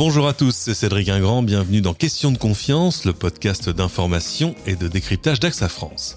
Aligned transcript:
Bonjour 0.00 0.26
à 0.26 0.32
tous, 0.32 0.54
c'est 0.56 0.72
Cédric 0.72 1.10
Ingrand, 1.10 1.42
bienvenue 1.42 1.82
dans 1.82 1.92
Question 1.92 2.32
de 2.32 2.38
confiance, 2.38 3.04
le 3.04 3.12
podcast 3.12 3.68
d'information 3.68 4.54
et 4.64 4.74
de 4.74 4.88
décryptage 4.88 5.40
d'AXA 5.40 5.68
France. 5.68 6.16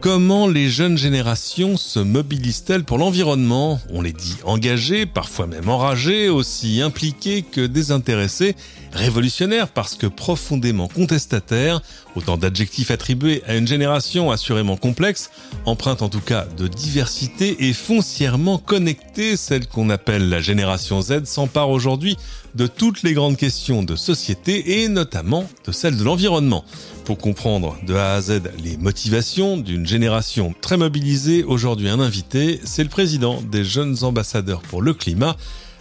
Comment 0.00 0.46
les 0.46 0.68
jeunes 0.68 0.96
générations 0.96 1.76
se 1.76 1.98
mobilisent-elles 1.98 2.84
pour 2.84 2.98
l'environnement? 2.98 3.80
On 3.90 4.00
les 4.00 4.12
dit 4.12 4.36
engagés, 4.44 5.06
parfois 5.06 5.48
même 5.48 5.68
enragés, 5.68 6.28
aussi 6.28 6.82
impliqués 6.82 7.42
que 7.42 7.66
désintéressés, 7.66 8.54
révolutionnaires 8.94 9.68
parce 9.68 9.94
que 9.94 10.06
profondément 10.06 10.88
contestataires, 10.88 11.82
autant 12.14 12.36
d'adjectifs 12.36 12.90
attribués 12.90 13.42
à 13.46 13.56
une 13.56 13.66
génération 13.66 14.30
assurément 14.30 14.76
complexe, 14.76 15.30
empreinte 15.66 16.02
en 16.02 16.08
tout 16.08 16.20
cas 16.20 16.46
de 16.56 16.68
diversité 16.68 17.68
et 17.68 17.72
foncièrement 17.72 18.58
connectée, 18.58 19.36
celle 19.36 19.66
qu'on 19.66 19.90
appelle 19.90 20.28
la 20.28 20.40
génération 20.40 21.02
Z 21.02 21.24
s'empare 21.24 21.70
aujourd'hui 21.70 22.16
de 22.54 22.66
toutes 22.66 23.02
les 23.02 23.12
grandes 23.12 23.36
questions 23.36 23.82
de 23.82 23.96
société 23.96 24.82
et 24.82 24.88
notamment 24.88 25.48
de 25.66 25.72
celle 25.72 25.96
de 25.96 26.04
l'environnement. 26.04 26.64
Pour 27.04 27.18
comprendre 27.18 27.76
de 27.86 27.94
A 27.94 28.14
à 28.14 28.20
Z 28.22 28.42
les 28.62 28.76
motivations 28.76 29.56
d'une 29.56 29.86
génération 29.86 30.54
très 30.60 30.76
mobilisée, 30.76 31.42
aujourd'hui 31.42 31.88
un 31.88 32.00
invité, 32.00 32.60
c'est 32.64 32.82
le 32.82 32.88
président 32.88 33.42
des 33.42 33.64
jeunes 33.64 33.96
ambassadeurs 34.02 34.62
pour 34.62 34.80
le 34.80 34.94
climat. 34.94 35.36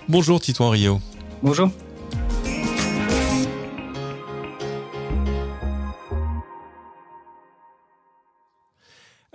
Bonjour 0.09 0.41
Tito 0.41 0.67
Rio. 0.67 0.99
Bonjour. 1.41 1.69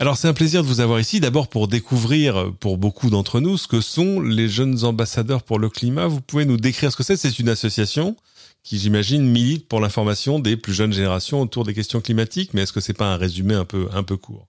Alors 0.00 0.16
c'est 0.16 0.28
un 0.28 0.32
plaisir 0.32 0.62
de 0.62 0.68
vous 0.68 0.78
avoir 0.78 1.00
ici, 1.00 1.18
d'abord 1.18 1.48
pour 1.48 1.66
découvrir 1.66 2.52
pour 2.60 2.78
beaucoup 2.78 3.10
d'entre 3.10 3.40
nous 3.40 3.58
ce 3.58 3.66
que 3.66 3.80
sont 3.80 4.20
les 4.20 4.48
jeunes 4.48 4.84
ambassadeurs 4.84 5.42
pour 5.42 5.58
le 5.58 5.68
climat. 5.68 6.06
Vous 6.06 6.20
pouvez 6.20 6.44
nous 6.44 6.56
décrire 6.56 6.92
ce 6.92 6.96
que 6.96 7.02
c'est. 7.02 7.16
C'est 7.16 7.40
une 7.40 7.48
association 7.48 8.14
qui 8.62 8.78
j'imagine 8.78 9.28
milite 9.28 9.66
pour 9.66 9.80
l'information 9.80 10.38
des 10.38 10.56
plus 10.56 10.72
jeunes 10.72 10.92
générations 10.92 11.40
autour 11.40 11.64
des 11.64 11.74
questions 11.74 12.00
climatiques, 12.00 12.54
mais 12.54 12.62
est-ce 12.62 12.72
que 12.72 12.80
c'est 12.80 12.92
pas 12.92 13.12
un 13.12 13.16
résumé 13.16 13.54
un 13.54 13.64
peu, 13.64 13.88
un 13.92 14.04
peu 14.04 14.16
court? 14.16 14.46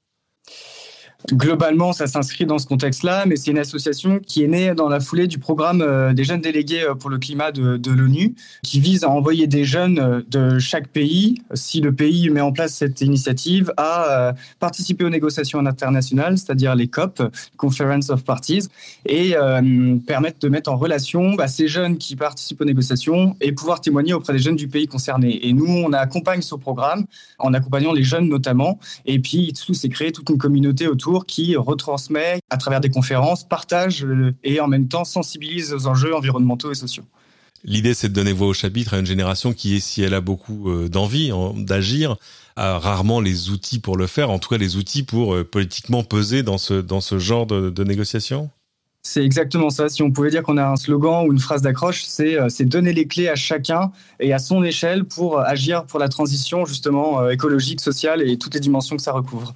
Globalement, 1.27 1.91
ça 1.91 2.07
s'inscrit 2.07 2.45
dans 2.45 2.59
ce 2.59 2.65
contexte-là, 2.65 3.25
mais 3.27 3.35
c'est 3.35 3.51
une 3.51 3.57
association 3.57 4.19
qui 4.25 4.41
est 4.41 4.47
née 4.47 4.73
dans 4.73 4.87
la 4.87 5.01
foulée 5.01 5.27
du 5.27 5.37
programme 5.37 5.81
euh, 5.81 6.13
des 6.13 6.23
jeunes 6.23 6.39
délégués 6.39 6.83
euh, 6.83 6.95
pour 6.95 7.09
le 7.09 7.17
climat 7.17 7.51
de, 7.51 7.91
l'ONU, 7.91 8.35
qui 8.63 8.79
vise 8.79 9.03
à 9.03 9.09
envoyer 9.09 9.45
des 9.45 9.65
jeunes 9.65 9.99
euh, 9.99 10.21
de 10.29 10.59
chaque 10.59 10.87
pays, 10.87 11.41
si 11.55 11.81
le 11.81 11.93
pays 11.93 12.29
met 12.29 12.39
en 12.39 12.53
place 12.53 12.73
cette 12.73 13.01
initiative, 13.01 13.73
à 13.75 14.33
participer 14.61 15.03
aux 15.03 15.09
négociations 15.09 15.59
internationales, 15.65 16.37
c'est-à-dire 16.37 16.73
les 16.73 16.87
COP, 16.87 17.21
Conference 17.57 18.09
of 18.09 18.23
Parties, 18.23 18.69
et 19.05 19.35
permettre 20.07 20.39
de 20.39 20.49
mettre 20.49 20.71
en 20.71 20.77
relation 20.77 21.33
bah, 21.33 21.47
ces 21.47 21.67
jeunes 21.67 21.97
qui 21.97 22.15
participent 22.15 22.61
aux 22.61 22.65
négociations 22.65 23.35
et 23.41 23.51
pouvoir 23.51 23.81
témoigner 23.81 24.13
auprès 24.13 24.33
des 24.33 24.39
jeunes 24.39 24.55
du 24.55 24.67
pays 24.67 24.87
concerné. 24.87 25.47
Et 25.47 25.53
nous, 25.53 25.67
on 25.67 25.91
accompagne 25.93 26.41
ce 26.41 26.55
programme 26.55 27.05
en 27.39 27.53
accompagnant 27.53 27.93
les 27.93 28.03
jeunes 28.03 28.29
notamment, 28.29 28.79
et 29.05 29.19
puis 29.19 29.53
tout 29.53 29.73
s'est 29.73 29.89
créé 29.89 30.11
toute 30.11 30.29
une 30.29 30.37
communauté 30.37 30.87
autour 30.87 31.08
qui 31.25 31.55
retransmet 31.55 32.39
à 32.49 32.57
travers 32.57 32.79
des 32.79 32.89
conférences, 32.89 33.47
partage 33.47 34.03
euh, 34.03 34.33
et 34.43 34.59
en 34.59 34.67
même 34.67 34.87
temps 34.87 35.05
sensibilise 35.05 35.73
aux 35.73 35.87
enjeux 35.87 36.15
environnementaux 36.15 36.71
et 36.71 36.75
sociaux. 36.75 37.03
L'idée, 37.65 37.93
c'est 37.93 38.09
de 38.09 38.13
donner 38.13 38.31
voix 38.31 38.47
au 38.47 38.53
chapitre 38.53 38.93
à 38.93 38.99
une 38.99 39.05
génération 39.05 39.53
qui, 39.53 39.81
si 39.81 40.01
elle 40.01 40.13
a 40.13 40.21
beaucoup 40.21 40.69
euh, 40.69 40.87
d'envie 40.87 41.31
d'agir, 41.57 42.15
a 42.55 42.77
rarement 42.77 43.19
les 43.19 43.49
outils 43.49 43.79
pour 43.79 43.97
le 43.97 44.07
faire, 44.07 44.29
en 44.29 44.39
tout 44.39 44.49
cas 44.49 44.57
les 44.57 44.77
outils 44.77 45.03
pour 45.03 45.33
euh, 45.33 45.43
politiquement 45.43 46.03
peser 46.03 46.43
dans 46.43 46.57
ce, 46.57 46.75
dans 46.75 47.01
ce 47.01 47.19
genre 47.19 47.45
de, 47.45 47.69
de 47.69 47.83
négociation 47.83 48.49
c'est 49.01 49.23
exactement 49.23 49.69
ça. 49.69 49.87
Si 49.87 50.03
on 50.03 50.11
pouvait 50.11 50.29
dire 50.29 50.43
qu'on 50.43 50.57
a 50.57 50.67
un 50.67 50.75
slogan 50.75 51.25
ou 51.25 51.31
une 51.31 51.39
phrase 51.39 51.61
d'accroche, 51.61 52.03
c'est 52.03 52.65
donner 52.65 52.91
les 52.91 53.07
clés 53.07 53.29
à 53.29 53.35
chacun 53.35 53.91
et 54.19 54.33
à 54.33 54.39
son 54.39 54.61
échelle 54.61 55.05
pour 55.05 55.39
agir 55.39 55.85
pour 55.85 55.99
la 55.99 56.09
transition 56.09 56.65
justement 56.65 57.29
écologique, 57.29 57.79
sociale 57.79 58.21
et 58.21 58.37
toutes 58.37 58.53
les 58.55 58.59
dimensions 58.59 58.97
que 58.97 59.01
ça 59.01 59.13
recouvre. 59.13 59.53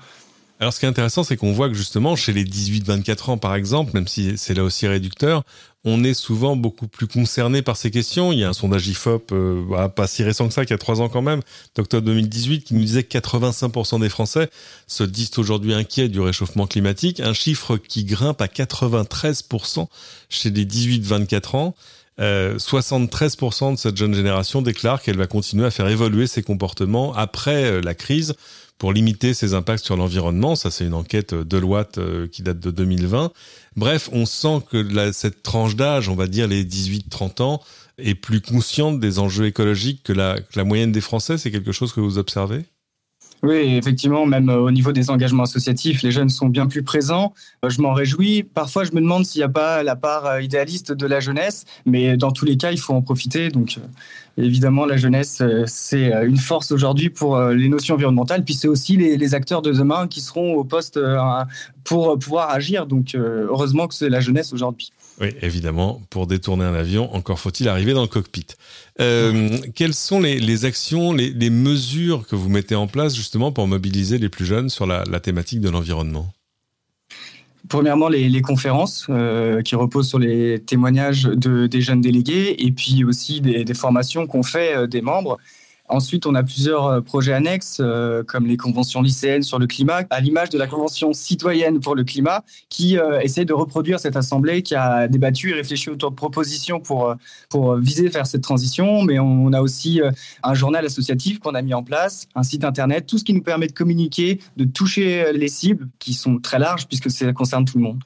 Alors, 0.63 0.71
ce 0.71 0.79
qui 0.79 0.85
est 0.85 0.89
intéressant, 0.89 1.25
c'est 1.25 1.35
qu'on 1.35 1.51
voit 1.51 1.67
que 1.67 1.73
justement, 1.73 2.15
chez 2.15 2.31
les 2.31 2.45
18-24 2.45 3.31
ans, 3.31 3.37
par 3.37 3.53
exemple, 3.53 3.91
même 3.93 4.07
si 4.07 4.37
c'est 4.37 4.53
là 4.53 4.63
aussi 4.63 4.87
réducteur, 4.87 5.43
on 5.83 6.05
est 6.05 6.13
souvent 6.13 6.55
beaucoup 6.55 6.87
plus 6.87 7.05
concerné 7.05 7.61
par 7.61 7.75
ces 7.75 7.91
questions. 7.91 8.31
Il 8.31 8.39
y 8.39 8.45
a 8.45 8.47
un 8.47 8.53
sondage 8.53 8.87
IFOP, 8.87 9.33
euh, 9.33 9.89
pas 9.89 10.07
si 10.07 10.23
récent 10.23 10.47
que 10.47 10.53
ça, 10.53 10.65
qui 10.65 10.71
a 10.71 10.77
trois 10.77 11.01
ans 11.01 11.09
quand 11.09 11.21
même, 11.21 11.41
d'octobre 11.75 12.05
2018, 12.05 12.61
qui 12.61 12.75
nous 12.75 12.79
disait 12.79 13.03
que 13.03 13.17
85% 13.17 13.99
des 13.99 14.07
Français 14.07 14.49
se 14.87 15.03
disent 15.03 15.37
aujourd'hui 15.37 15.73
inquiets 15.73 16.07
du 16.07 16.21
réchauffement 16.21 16.65
climatique, 16.65 17.19
un 17.19 17.33
chiffre 17.33 17.75
qui 17.75 18.05
grimpe 18.05 18.39
à 18.39 18.47
93% 18.47 19.87
chez 20.29 20.49
les 20.49 20.65
18-24 20.65 21.57
ans. 21.57 21.75
73% 22.19 22.21
euh, 22.21 23.71
de 23.73 23.75
cette 23.75 23.97
jeune 23.97 24.13
génération 24.13 24.61
déclare 24.61 25.01
qu'elle 25.01 25.17
va 25.17 25.27
continuer 25.27 25.65
à 25.65 25.71
faire 25.71 25.89
évoluer 25.89 26.27
ses 26.27 26.41
comportements 26.41 27.13
après 27.15 27.65
euh, 27.65 27.81
la 27.81 27.95
crise 27.95 28.35
pour 28.83 28.91
limiter 28.91 29.33
ses 29.33 29.53
impacts 29.53 29.85
sur 29.85 29.95
l'environnement. 29.95 30.57
Ça, 30.57 30.69
c'est 30.69 30.83
une 30.83 30.93
enquête 30.93 31.33
de 31.33 31.43
Deloitte 31.43 31.99
euh, 31.99 32.27
qui 32.27 32.41
date 32.41 32.59
de 32.59 32.69
2020. 32.69 33.31
Bref, 33.77 34.09
on 34.11 34.25
sent 34.25 34.59
que 34.69 35.13
cette 35.13 35.41
tranche 35.41 35.77
d'âge, 35.77 36.09
on 36.09 36.15
va 36.15 36.27
dire 36.27 36.49
les 36.49 36.65
18-30 36.65 37.41
ans, 37.43 37.61
est 37.97 38.13
plus 38.13 38.41
consciente 38.41 38.99
des 38.99 39.19
enjeux 39.19 39.45
écologiques 39.45 40.03
que 40.03 40.11
la 40.11 40.63
moyenne 40.65 40.91
des 40.91 40.99
Français. 40.99 41.37
C'est 41.37 41.49
quelque 41.49 41.71
chose 41.71 41.93
que 41.93 42.01
vous 42.01 42.17
observez? 42.17 42.65
Oui, 43.43 43.75
effectivement, 43.75 44.25
même 44.25 44.49
euh, 44.49 44.57
au 44.57 44.71
niveau 44.71 44.91
des 44.91 45.09
engagements 45.09 45.43
associatifs, 45.43 46.01
les 46.01 46.11
jeunes 46.11 46.29
sont 46.29 46.47
bien 46.47 46.65
plus 46.65 46.81
présents. 46.81 47.33
Euh, 47.63 47.69
je 47.69 47.81
m'en 47.81 47.93
réjouis. 47.93 48.43
Parfois, 48.43 48.85
je 48.85 48.91
me 48.91 49.01
demande 49.01 49.25
s'il 49.25 49.39
n'y 49.39 49.45
a 49.45 49.49
pas 49.49 49.83
la 49.83 49.95
part 49.95 50.39
idéaliste 50.39 50.91
de 50.93 51.05
la 51.05 51.19
jeunesse, 51.19 51.65
mais 51.85 52.15
dans 52.17 52.31
tous 52.31 52.45
les 52.45 52.57
cas, 52.57 52.71
il 52.71 52.79
faut 52.79 52.93
en 52.93 53.01
profiter. 53.01 53.49
Donc, 53.49 53.79
évidemment, 54.37 54.85
la 54.85 54.97
jeunesse, 54.97 55.41
euh, 55.41 55.63
c'est 55.67 56.13
euh, 56.13 56.27
une 56.27 56.37
force 56.37 56.71
aujourd'hui 56.71 57.09
pour 57.09 57.37
euh, 57.37 57.53
les 57.53 57.69
notions 57.69 57.95
environnementales. 57.95 58.43
Puis 58.43 58.53
c'est 58.53 58.67
aussi 58.67 58.97
les, 58.97 59.35
acteurs 59.35 59.61
de 59.61 59.71
demain 59.71 60.07
qui 60.07 60.21
seront 60.21 60.53
au 60.53 60.63
poste 60.63 60.99
pour 61.83 62.19
pouvoir 62.19 62.51
agir. 62.51 62.85
Donc, 62.85 63.15
heureusement 63.15 63.87
que 63.87 63.95
c'est 63.95 64.09
la 64.09 64.19
jeunesse 64.19 64.53
aujourd'hui. 64.53 64.91
Oui, 65.21 65.29
évidemment, 65.41 66.01
pour 66.09 66.27
détourner 66.27 66.65
un 66.65 66.73
avion, 66.73 67.13
encore 67.15 67.39
faut-il 67.39 67.67
arriver 67.67 67.93
dans 67.93 68.01
le 68.01 68.07
cockpit. 68.07 68.47
quelles 68.97 69.93
sont 69.93 70.19
les, 70.19 70.65
actions, 70.65 71.13
les, 71.13 71.49
mesures 71.49 72.27
que 72.27 72.35
vous 72.35 72.49
mettez 72.49 72.75
en 72.75 72.87
place 72.87 73.15
justement 73.15 73.51
pour 73.51 73.67
mobiliser 73.67 74.17
les 74.17 74.29
plus 74.29 74.45
jeunes 74.45 74.69
sur 74.69 74.87
la 74.87 75.19
thématique 75.19 75.61
de 75.61 75.69
l'environnement? 75.69 76.33
Premièrement, 77.69 78.09
les, 78.09 78.41
conférences 78.41 79.07
euh, 79.09 79.61
qui 79.61 79.75
reposent 79.75 80.09
sur 80.09 80.19
les 80.19 80.59
témoignages 80.59 81.23
de, 81.23 81.65
des 81.65 81.81
jeunes 81.81 82.01
délégués 82.01 82.55
et 82.59 82.71
puis 82.71 83.05
aussi 83.05 83.39
des, 83.39 83.63
des 83.63 83.73
formations 83.73 84.27
qu'on 84.27 84.43
fait 84.43 84.75
euh, 84.75 84.87
des 84.87 85.01
membres. 85.01 85.37
Ensuite, 85.89 86.25
on 86.25 86.33
a 86.33 86.43
plusieurs 86.43 86.85
euh, 86.85 87.01
projets 87.01 87.33
annexes, 87.33 87.77
euh, 87.81 88.23
comme 88.23 88.47
les 88.47 88.55
conventions 88.55 89.01
lycéennes 89.01 89.43
sur 89.43 89.59
le 89.59 89.67
climat, 89.67 90.03
à 90.09 90.21
l'image 90.21 90.49
de 90.49 90.57
la 90.57 90.65
Convention 90.65 91.11
citoyenne 91.11 91.81
pour 91.81 91.93
le 91.93 92.05
climat, 92.05 92.45
qui 92.69 92.97
euh, 92.97 93.19
essaie 93.19 93.43
de 93.43 93.51
reproduire 93.51 93.99
cette 93.99 94.15
assemblée 94.15 94.63
qui 94.63 94.75
a 94.75 95.09
débattu 95.09 95.51
et 95.51 95.53
réfléchi 95.53 95.89
autour 95.89 96.11
de 96.11 96.15
propositions 96.15 96.79
pour, 96.79 97.13
pour 97.49 97.75
viser 97.75 98.07
vers 98.07 98.25
cette 98.25 98.43
transition. 98.43 99.03
Mais 99.03 99.19
on, 99.19 99.51
a 99.51 99.61
aussi 99.61 100.01
un 100.41 100.53
journal 100.53 100.85
associatif 100.85 101.39
qu'on 101.39 101.53
a 101.53 101.61
mis 101.61 101.73
en 101.73 101.83
place, 101.83 102.27
un 102.33 102.43
site 102.43 102.63
internet, 102.63 103.05
tout 103.05 103.17
ce 103.17 103.23
qui 103.23 103.33
nous 103.33 103.43
permet 103.43 103.67
de 103.67 103.73
communiquer, 103.73 104.39
de 104.57 104.63
toucher 104.63 105.31
les 105.33 105.49
cibles 105.49 105.89
qui 105.99 106.13
sont 106.13 106.39
très 106.39 106.59
larges 106.59 106.87
puisque 106.87 107.11
ça 107.11 107.31
concerne 107.33 107.65
tout 107.65 107.77
le 107.77 107.83
monde. 107.83 107.99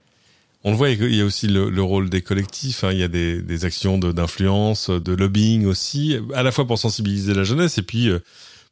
On 0.67 0.72
le 0.72 0.75
voit, 0.75 0.89
il 0.89 1.16
y 1.16 1.22
a 1.22 1.23
aussi 1.23 1.47
le, 1.47 1.81
rôle 1.81 2.09
des 2.09 2.22
collectifs, 2.22 2.83
hein. 2.83 2.91
il 2.91 2.97
y 2.97 3.03
a 3.03 3.07
des, 3.07 3.63
actions 3.63 3.97
d'influence, 3.97 4.89
de, 4.89 5.13
lobbying 5.13 5.66
aussi, 5.66 6.17
à 6.33 6.44
la 6.44 6.51
fois 6.51 6.67
pour 6.67 6.78
sensibiliser 6.78 7.33
la 7.33 7.45
jeunesse 7.45 7.78
et 7.78 7.83
puis 7.83 8.09
euh, 8.09 8.19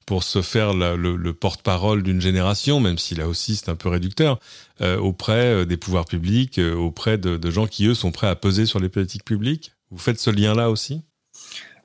pour 0.06 0.24
se 0.24 0.42
faire 0.42 0.74
le, 0.74 1.32
porte-parole 1.32 2.04
d'une 2.04 2.20
génération, 2.20 2.82
même 2.82 2.98
si 2.98 3.16
là 3.16 3.30
aussi 3.30 3.56
c'est 3.56 3.70
un 3.70 3.78
peu 3.78 3.88
réducteur, 3.88 4.42
euh, 4.82 4.98
auprès 4.98 5.62
euh, 5.62 5.66
des 5.66 5.78
pouvoirs 5.78 6.04
publics, 6.04 6.60
auprès 6.60 7.18
de, 7.18 7.50
gens 7.50 7.66
qui, 7.66 7.88
eux, 7.88 7.94
sont 7.94 8.12
prêts 8.12 8.28
à 8.28 8.36
peser 8.36 8.66
sur 8.66 8.82
les 8.82 8.90
politiques 8.90 9.24
publiques. 9.24 9.72
Vous 9.90 9.98
faites 9.98 10.20
ce 10.20 10.30
lien-là 10.30 10.70
aussi? 10.70 11.02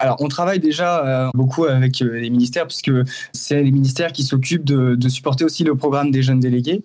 Alors, 0.00 0.16
on 0.18 0.26
travaille 0.26 0.58
déjà 0.58 1.30
beaucoup 1.34 1.66
avec 1.66 2.00
les 2.00 2.30
ministères, 2.30 2.66
puisque 2.66 2.90
c'est 3.32 3.62
les 3.62 3.70
ministères 3.70 4.10
qui 4.10 4.24
s'occupent 4.24 4.64
de, 4.64 5.08
supporter 5.08 5.44
aussi 5.44 5.62
le 5.62 5.76
programme 5.76 6.10
des 6.10 6.24
jeunes 6.24 6.40
délégués 6.40 6.82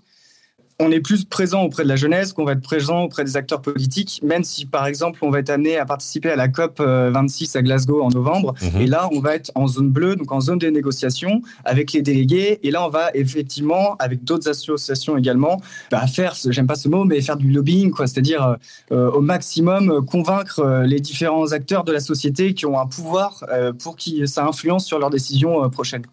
on 0.80 0.92
est 0.92 1.00
plus 1.00 1.24
présent 1.24 1.64
auprès 1.64 1.84
de 1.84 1.88
la 1.88 1.96
jeunesse 1.96 2.34
qu'on 2.34 2.44
va 2.44 2.52
être 2.52 2.62
présent 2.62 3.04
auprès 3.04 3.24
des 3.24 3.38
acteurs 3.38 3.62
politiques, 3.62 4.20
même 4.24 4.44
si 4.44 4.66
par 4.66 4.86
exemple 4.88 5.20
on 5.22 5.30
va 5.30 5.40
être 5.40 5.50
amené 5.50 5.78
à 5.78 5.86
participer 5.86 6.30
à 6.30 6.36
la 6.36 6.50
COP 6.50 6.82
26 6.82 7.56
euh, 7.56 7.60
à 7.60 7.62
Glasgow 7.62 8.02
en 8.02 8.10
novembre. 8.10 8.54
Mhm. 8.62 8.82
Et 8.82 8.88
là, 8.88 9.08
on 9.14 9.20
va 9.22 9.36
être 9.36 9.52
en 9.56 9.68
zone 9.68 9.90
bleue, 9.90 10.16
donc 10.16 10.32
en 10.32 10.42
zone 10.42 10.58
de 10.58 10.68
négociation 10.68 11.42
avec 11.64 11.94
les 11.94 12.02
délégués. 12.02 12.60
Et 12.64 12.72
là, 12.72 12.86
on 12.86 12.90
va 12.90 13.10
effectivement, 13.14 13.96
avec 14.00 14.24
d'autres 14.24 14.50
associations 14.50 15.18
également, 15.18 15.62
bah, 15.92 16.06
faire, 16.08 16.36
j'aime 16.50 16.68
pas 16.68 16.76
ce 16.76 16.90
mot, 16.90 17.06
mais 17.06 17.22
faire 17.22 17.38
du 17.38 17.52
lobbying, 17.52 17.92
quoi. 17.92 18.08
C'est-à-dire 18.08 18.58
euh, 18.92 19.12
au 19.12 19.22
maximum 19.22 20.06
convaincre 20.06 20.60
euh, 20.60 20.84
les 20.84 21.00
différents 21.00 21.54
acteurs 21.54 21.86
de 21.86 21.94
la 21.94 22.02
société 22.02 22.54
qui 22.54 22.66
ont 22.66 22.80
un 22.80 22.88
pouvoir 22.88 23.46
pour 23.82 23.96
qui 23.96 24.28
ça 24.28 24.46
influence 24.46 24.86
sur 24.86 25.00
leurs 25.00 25.10
décisions 25.10 25.70
prochaines. 25.70 26.04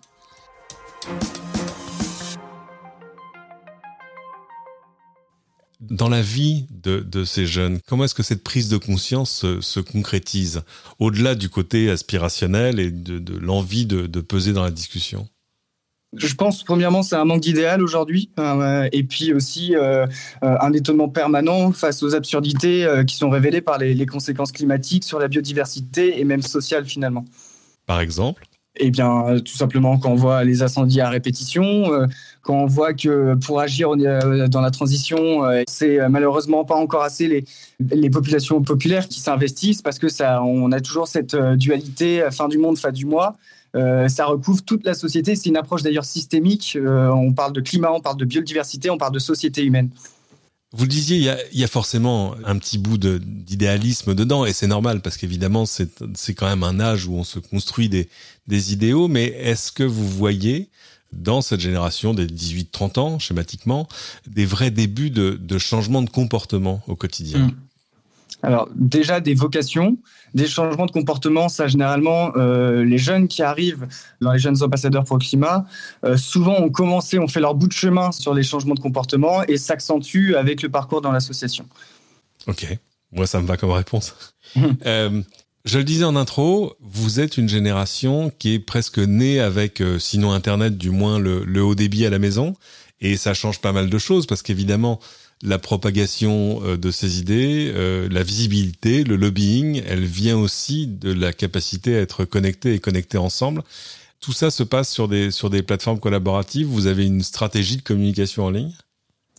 Dans 5.93 6.09
la 6.09 6.23
vie 6.23 6.65
de, 6.71 7.25
ces 7.25 7.45
jeunes, 7.45 7.79
comment 7.87 8.05
est-ce 8.05 8.15
que 8.15 8.23
cette 8.23 8.43
prise 8.43 8.71
de 8.71 8.79
conscience 8.79 9.45
se, 9.61 9.81
concrétise 9.81 10.63
au-delà 10.99 11.35
du 11.35 11.51
côté 11.51 11.91
aspirationnel 11.91 12.81
et 12.81 12.91
de, 12.91 13.39
l'envie 13.39 13.85
de, 13.85 14.21
peser 14.23 14.55
dans 14.55 14.65
la 14.65 14.71
discussion? 14.71 15.29
Je 16.17 16.35
pense, 16.35 16.65
premièrement, 16.65 17.03
c'est 17.03 17.17
un 17.17 17.27
manque 17.27 17.43
d'idéal 17.43 17.83
aujourd'hui, 17.83 18.31
euh, 18.39 18.89
et 18.93 19.03
puis 19.03 19.35
aussi 19.35 19.77
euh, 19.77 20.07
euh, 20.43 20.57
un 20.61 20.73
étonnement 20.73 21.11
permanent 21.11 21.73
face 21.73 22.03
aux 22.03 22.15
absurdités 22.15 22.87
qui 23.07 23.17
sont 23.17 23.29
révélées 23.29 23.61
par 23.61 23.77
les, 23.77 24.07
conséquences 24.07 24.53
climatiques 24.53 25.05
sur 25.05 25.19
la 25.19 25.29
biodiversité 25.29 26.21
et 26.21 26.25
même 26.25 26.43
sociale 26.43 26.87
finalement. 26.87 27.27
Par 27.85 28.01
exemple? 28.01 28.45
Eh 28.77 28.91
bien, 28.91 29.39
tout 29.45 29.57
simplement, 29.57 29.99
quand 29.99 30.11
on 30.11 30.15
voit 30.15 30.45
les 30.45 30.63
incendies 30.63 31.01
à 31.01 31.11
répétition, 31.11 31.91
quand 32.41 32.55
on 32.55 32.67
voit 32.67 32.95
que 32.95 33.35
pour 33.35 33.61
agir 33.61 33.97
dans 33.97 34.61
la 34.61 34.71
transition, 34.71 35.43
c'est 35.69 35.99
malheureusement 36.09 36.65
pas 36.65 36.77
encore 36.77 37.03
assez 37.03 37.45
les, 37.81 38.11
populations 38.11 38.63
populaires 38.63 39.09
qui 39.09 39.21
s'investissent 39.21 39.83
parce 39.83 39.99
que 39.99 40.09
ça, 40.09 40.43
on 40.43 40.73
a 40.73 40.81
toujours 40.81 41.07
cette 41.07 41.37
dualité 41.37 42.27
fin 42.31 42.49
du 42.49 42.57
monde, 42.57 42.79
fin 42.79 42.93
du 42.93 43.05
mois. 43.05 43.37
Euh, 43.75 44.09
ça 44.09 44.27
recouvre 44.27 44.63
toute 44.63 44.85
la 44.85 44.95
société. 44.95 45.35
C'est 45.35 45.49
une 45.49 45.57
approche 45.57 45.83
d'ailleurs 45.83 46.05
systémique. 46.05 46.77
Euh, 46.77 47.09
on 47.09 47.33
parle 47.33 47.53
de 47.53 47.61
climat, 47.61 47.91
on 47.93 48.01
parle 48.01 48.17
de 48.17 48.25
biodiversité, 48.25 48.91
on 48.91 48.99
parle 48.99 49.13
de 49.13 49.19
société 49.19 49.65
humaine. 49.65 49.89
Vous 50.75 50.85
le 50.85 50.89
disiez, 50.89 51.19
il 51.53 51.59
y 51.59 51.65
a, 51.65 51.69
forcément 51.69 52.35
un 52.45 52.57
petit 52.57 52.79
bout 52.79 52.97
d'idéalisme 52.97 54.15
dedans, 54.15 54.47
et 54.47 54.55
c'est 54.55 54.67
normal 54.67 55.03
parce 55.03 55.19
qu'évidemment, 55.19 55.67
c'est 55.67 56.35
quand 56.35 56.47
même 56.47 56.63
un 56.63 56.81
âge 56.81 57.07
où 57.07 57.15
on 57.15 57.25
se 57.25 57.39
construit 57.39 57.91
des, 57.91 58.09
des 58.47 58.73
idéaux. 58.73 59.07
Mais 59.07 59.25
est-ce 59.25 59.71
que 59.71 59.83
vous 59.83 60.09
voyez 60.09 60.71
dans 61.13 61.43
cette 61.43 61.61
génération 61.61 62.15
des 62.15 62.27
18-30 62.27 62.99
ans, 62.99 63.19
schématiquement, 63.19 63.87
des 64.27 64.47
vrais 64.47 64.71
débuts 64.71 65.11
de, 65.11 65.39
de 65.39 65.59
changement 65.59 66.01
de 66.01 66.09
comportement 66.09 66.83
au 66.87 66.97
quotidien? 66.97 67.49
Mmh. 67.49 67.55
Alors 68.43 68.69
déjà 68.75 69.21
des 69.21 69.35
vocations, 69.35 69.97
des 70.35 70.47
changements 70.47 70.87
de 70.87 70.91
comportement, 70.91 71.49
ça 71.49 71.69
généralement 71.69 72.33
euh, 72.37 72.85
les 72.85 72.99
jeunes 72.99 73.29
qui 73.29 73.43
arrivent 73.43 73.87
dans 74.21 74.33
les 74.33 74.39
jeunes 74.39 74.63
ambassadeurs 74.63 75.05
pour 75.05 75.17
le 75.17 75.25
climat, 75.25 75.65
euh, 76.05 76.17
souvent 76.17 76.57
ont 76.61 76.71
commencé, 76.71 77.19
ont 77.19 77.29
fait 77.29 77.41
leur 77.41 77.55
bout 77.55 77.69
de 77.69 77.73
chemin 77.73 78.11
sur 78.11 78.35
les 78.35 78.43
changements 78.43 78.75
de 78.75 78.81
comportement 78.81 79.45
et 79.45 79.57
s'accentuent 79.57 80.35
avec 80.35 80.63
le 80.63 80.69
parcours 80.69 81.01
dans 81.01 81.13
l'association. 81.13 81.67
Ok, 82.49 82.67
moi 83.13 83.27
ça 83.27 83.41
me 83.41 83.47
va 83.47 83.57
comme 83.57 83.71
réponse. 83.71 84.35
euh, 84.87 85.23
je 85.65 85.79
le 85.79 85.85
disais 85.85 86.05
en 86.05 86.17
intro, 86.17 86.75
vous 86.81 87.21
êtes 87.21 87.39
une 87.39 87.49
génération 87.49 88.33
qui 88.41 88.55
est 88.55 88.59
presque 88.59 88.99
née 88.99 89.39
avec, 89.39 89.81
sinon 90.01 90.33
Internet, 90.33 90.77
du 90.77 90.91
moins 90.91 91.21
le, 91.21 91.45
le 91.45 91.63
haut 91.63 91.77
débit 91.77 92.05
à 92.05 92.11
la 92.11 92.19
maison. 92.19 92.55
Et 93.01 93.17
ça 93.17 93.35
change 93.35 93.61
pas 93.61 93.73
mal 93.73 93.91
de 93.91 93.99
choses 93.99 94.27
parce 94.27 94.43
qu'évidemment, 94.43 95.01
la 95.43 95.59
propagation 95.59 96.61
euh, 96.65 96.77
de 96.77 96.91
ces 96.91 97.19
idées, 97.19 97.73
euh, 97.75 98.09
la 98.11 98.23
visibilité, 98.23 99.05
le 99.05 99.17
lobbying, 99.17 99.83
elle 99.87 100.05
vient 100.05 100.39
aussi 100.39 100.87
de 100.87 101.13
la 101.13 101.33
capacité 101.33 101.97
à 101.97 102.01
être 102.01 102.25
connecté 102.25 102.75
et 102.75 102.79
connecté 102.79 103.19
ensemble. 103.19 103.63
Tout 104.21 104.33
ça 104.33 104.51
se 104.51 104.63
passe 104.63 104.89
sur 104.89 105.09
des, 105.09 105.33
sur 105.33 105.51
des 105.51 105.63
plateformes 105.63 105.99
collaboratives. 105.99 106.69
Vous 106.69 106.87
avez 106.87 107.07
une 107.07 107.23
stratégie 107.23 107.77
de 107.77 107.83
communication 107.83 108.45
en 108.45 108.51
ligne? 108.51 108.73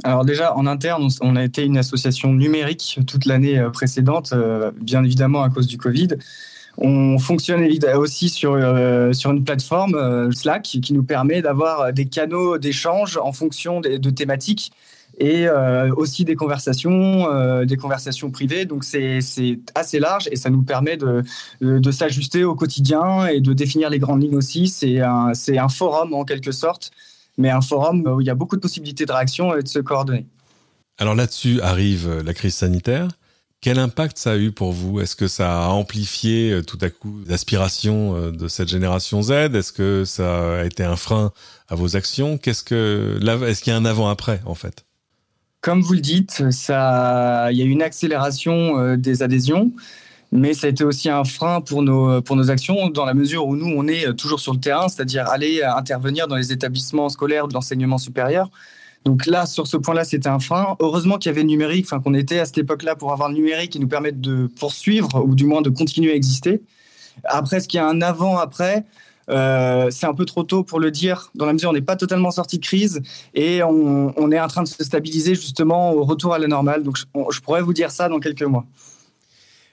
Alors 0.04 0.26
déjà, 0.26 0.56
en 0.58 0.68
interne, 0.68 1.08
on 1.22 1.36
a 1.38 1.44
été 1.44 1.64
une 1.64 1.78
association 1.78 2.34
numérique 2.34 3.00
toute 3.08 3.26
l'année 3.26 3.60
euh, 3.60 3.70
précédente, 3.70 4.34
bien 4.82 5.04
évidemment 5.04 5.44
à 5.44 5.50
cause 5.50 5.68
du 5.68 5.78
Covid. 5.78 6.10
On 6.80 7.20
fonctionne 7.20 7.66
aussi 7.96 8.30
sur, 8.30 8.58
sur 9.14 9.30
une 9.30 9.44
plateforme 9.44 10.34
Slack 10.34 10.64
qui 10.64 10.92
nous 10.92 11.04
permet 11.04 11.44
d'avoir 11.44 11.94
des 11.94 12.06
canaux 12.06 12.58
d'échange 12.58 13.18
en 13.18 13.32
fonction 13.32 13.80
de 13.80 14.10
thématiques 14.10 14.72
et 15.18 15.48
euh, 15.48 15.94
aussi 15.96 16.26
des 16.26 16.36
conversations, 16.36 17.32
euh, 17.32 17.66
des 17.66 17.78
conversations 17.78 18.32
privées. 18.32 18.66
Donc 18.66 18.84
c'est 18.84 19.20
assez 19.76 20.00
large 20.00 20.28
et 20.32 20.36
ça 20.36 20.50
nous 20.50 20.64
permet 20.64 20.98
de, 20.98 21.24
de, 21.62 21.92
s'ajuster 21.92 22.44
au 22.44 22.56
quotidien 22.56 23.28
et 23.28 23.42
de 23.42 23.54
définir 23.54 23.90
les 23.90 24.00
grandes 24.00 24.24
lignes 24.24 24.36
aussi. 24.36 24.68
C'est 24.68 25.02
un, 25.02 25.32
un 25.32 25.70
forum 25.70 26.14
en 26.14 26.26
quelque 26.26 26.52
sorte, 26.52 26.92
mais 27.38 27.50
un 27.50 27.62
forum 27.62 28.06
où 28.08 28.22
il 28.22 28.28
y 28.28 28.30
a 28.30 28.36
beaucoup 28.36 28.56
de 28.56 28.62
possibilités 28.62 29.06
de 29.06 29.12
réaction 29.12 29.56
et 29.56 29.62
de 29.62 29.68
se 29.68 29.80
coordonner. 29.80 30.26
Alors 30.98 31.16
là-dessus 31.16 31.60
arrive 31.62 32.22
la 32.24 32.34
crise 32.34 32.56
sanitaire. 32.56 33.08
Quel 33.62 33.80
impact 33.80 34.18
ça 34.18 34.34
a 34.34 34.36
eu 34.36 34.52
pour 34.52 34.74
vous? 34.74 35.00
Est-ce 35.00 35.16
que 35.16 35.30
ça 35.30 35.64
a 35.64 35.68
amplifié 35.70 36.52
euh, 36.52 36.64
tout 36.64 36.78
à 36.82 36.90
coup 36.90 37.22
l'aspiration 37.28 38.32
de 38.32 38.48
cette 38.50 38.68
génération 38.68 39.22
Z? 39.22 39.32
Est-ce 39.32 39.72
que 39.72 40.04
ça 40.04 40.60
a 40.60 40.66
été 40.66 40.84
un 40.84 40.98
frein 40.98 41.32
à 41.70 41.76
vos 41.76 41.96
actions? 41.96 42.38
Qu'est-ce 42.38 42.64
que 42.64 43.20
est-ce 43.48 43.64
qu'il 43.64 43.72
y 43.72 43.74
a 43.74 43.78
un 43.78 43.86
avant-après 43.86 44.42
en 44.46 44.56
fait? 44.56 44.84
Comme 45.64 45.82
vous 45.82 45.94
le 45.94 46.02
dites, 46.02 46.52
ça, 46.52 47.48
il 47.50 47.58
y 47.58 47.62
a 47.62 47.66
eu 47.66 47.70
une 47.70 47.82
accélération 47.82 48.78
euh, 48.78 48.98
des 48.98 49.24
adhésions, 49.24 49.72
mais 50.34 50.54
ça 50.54 50.68
a 50.68 50.70
été 50.70 50.84
aussi 50.84 51.10
un 51.10 51.24
frein 51.24 51.62
pour 51.62 51.82
nos, 51.82 52.22
pour 52.22 52.36
nos 52.36 52.52
actions 52.52 52.90
dans 52.90 53.06
la 53.06 53.14
mesure 53.14 53.48
où 53.48 53.56
nous, 53.56 53.74
on 53.74 53.88
est 53.88 54.10
euh, 54.10 54.14
toujours 54.14 54.42
sur 54.42 54.54
le 54.54 54.60
terrain, 54.60 54.90
c'est-à-dire 54.90 55.30
aller 55.30 55.62
euh, 55.62 55.74
intervenir 55.74 56.28
dans 56.28 56.36
les 56.36 56.52
établissements 56.52 57.08
scolaires 57.08 57.48
de 57.48 57.54
l'enseignement 57.54 57.98
supérieur. 57.98 58.52
Donc 59.06 59.26
là, 59.26 59.46
sur 59.46 59.66
ce 59.66 59.78
point-là, 59.78 60.04
c'était 60.04 60.28
un 60.28 60.40
frein. 60.40 60.76
Heureusement 60.82 61.18
qu'il 61.18 61.30
y 61.30 61.34
avait 61.34 61.44
le 61.44 61.48
numérique, 61.48 61.88
qu'on 61.88 62.14
était 62.14 62.40
à 62.40 62.46
cette 62.46 62.58
époque-là 62.58 62.98
pour 62.98 63.14
avoir 63.14 63.30
le 63.30 63.36
numérique 63.36 63.72
qui 63.72 63.80
nous 63.80 63.88
permette 63.88 64.20
de 64.20 64.48
poursuivre 64.60 65.24
ou 65.26 65.34
du 65.34 65.46
moins 65.46 65.62
de 65.62 65.70
continuer 65.70 66.12
à 66.12 66.16
exister. 66.16 66.62
Après, 67.24 67.62
ce 67.62 67.70
qu'il 67.70 67.78
y 67.78 67.82
a 67.82 67.88
un 67.88 68.02
avant-après? 68.02 68.84
Euh, 69.30 69.90
c'est 69.92 70.06
un 70.06 70.14
peu 70.14 70.26
trop 70.26 70.44
tôt 70.44 70.64
pour 70.64 70.80
le 70.80 70.92
dire, 70.92 71.32
dans 71.36 71.46
la 71.46 71.54
mesure 71.54 71.70
où 71.70 71.72
on 71.72 71.76
n'est 71.76 71.82
pas 71.82 71.96
totalement 71.96 72.32
sorti 72.32 72.58
de 72.58 72.66
crise 72.66 73.02
et 73.34 73.64
on, 73.64 74.32
est 74.32 74.40
en 74.40 74.48
train 74.48 74.64
de 74.64 74.68
se 74.68 74.84
stabiliser 74.84 75.36
justement 75.36 75.94
au 75.94 76.04
retour 76.04 76.34
à 76.34 76.40
la 76.40 76.48
normale. 76.48 76.84
Donc 76.84 76.98
je, 76.98 77.40
pourrais 77.40 77.62
vous 77.62 77.74
dire 77.74 77.92
ça 77.92 78.10
dans 78.10 78.20
quelques 78.20 78.44
mois. 78.44 78.66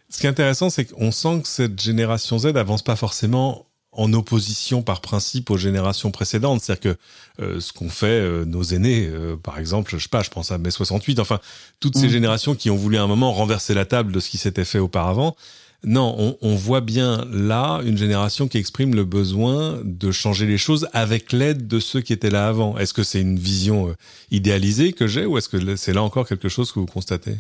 Ce 0.09 0.19
qui 0.19 0.27
est 0.27 0.31
intéressant, 0.31 0.71
c'est 0.71 0.87
qu'on 0.87 1.13
sent 1.13 1.41
que 1.43 1.49
cette 1.49 1.81
génération 1.81 2.39
Z 2.39 2.47
avance 2.57 2.83
pas 2.83 2.97
forcément 2.97 3.67
en 3.93 4.13
opposition 4.13 4.83
par 4.83 5.01
principe 5.01 5.51
aux 5.51 5.57
générations 5.57 6.11
précédentes. 6.13 6.63
C'est-à-dire 6.63 6.95
que 6.95 7.43
euh, 7.43 7.61
ce 7.61 7.73
qu'ont 7.73 7.89
fait 7.89 8.07
euh, 8.07 8.45
nos 8.45 8.63
aînés, 8.63 9.11
par 9.43 9.59
exemple, 9.59 9.97
je 9.97 10.03
sais 10.03 10.09
pas, 10.09 10.23
je 10.23 10.31
pense 10.31 10.53
à 10.53 10.59
mai 10.59 10.71
68, 10.71 11.19
enfin, 11.19 11.41
toutes 11.81 11.97
ces 11.97 12.07
mmh. 12.07 12.11
générations 12.11 12.55
qui 12.55 12.71
ont 12.71 12.77
voulu 12.77 12.99
à 12.99 13.03
un 13.03 13.09
moment 13.09 13.33
renverser 13.33 13.75
la 13.75 13.85
table 13.85 14.13
de 14.13 14.21
ce 14.21 14.31
qui 14.31 14.39
s'était 14.39 14.65
fait 14.65 14.79
auparavant, 14.79 15.37
non, 15.85 16.37
on, 16.43 16.55
voit 16.57 16.83
bien 16.83 17.25
là 17.33 17.81
une 17.85 17.97
génération 17.97 18.49
qui 18.49 18.59
exprime 18.59 18.95
le 18.95 19.05
besoin 19.05 19.81
de 19.83 20.11
changer 20.11 20.47
les 20.47 20.59
choses 20.59 20.89
avec 20.93 21.33
l'aide 21.33 21.67
de 21.67 21.81
ceux 21.81 22.03
qui 22.03 22.13
étaient 22.13 22.31
là 22.31 22.49
avant. 22.49 22.77
Est-ce 22.77 22.93
que 22.93 23.03
c'est 23.03 23.21
une 23.21 23.39
vision 23.39 23.89
euh, 23.89 23.95
idéalisée 24.31 24.93
que 24.93 25.07
j'ai 25.07 25.25
ou 25.25 25.39
est-ce 25.39 25.49
que 25.49 25.77
c'est 25.77 25.95
là 25.95 26.03
encore 26.03 26.29
quelque 26.29 26.51
chose 26.51 26.71
que 26.71 26.81
vous 26.81 26.87
constatez? 26.87 27.37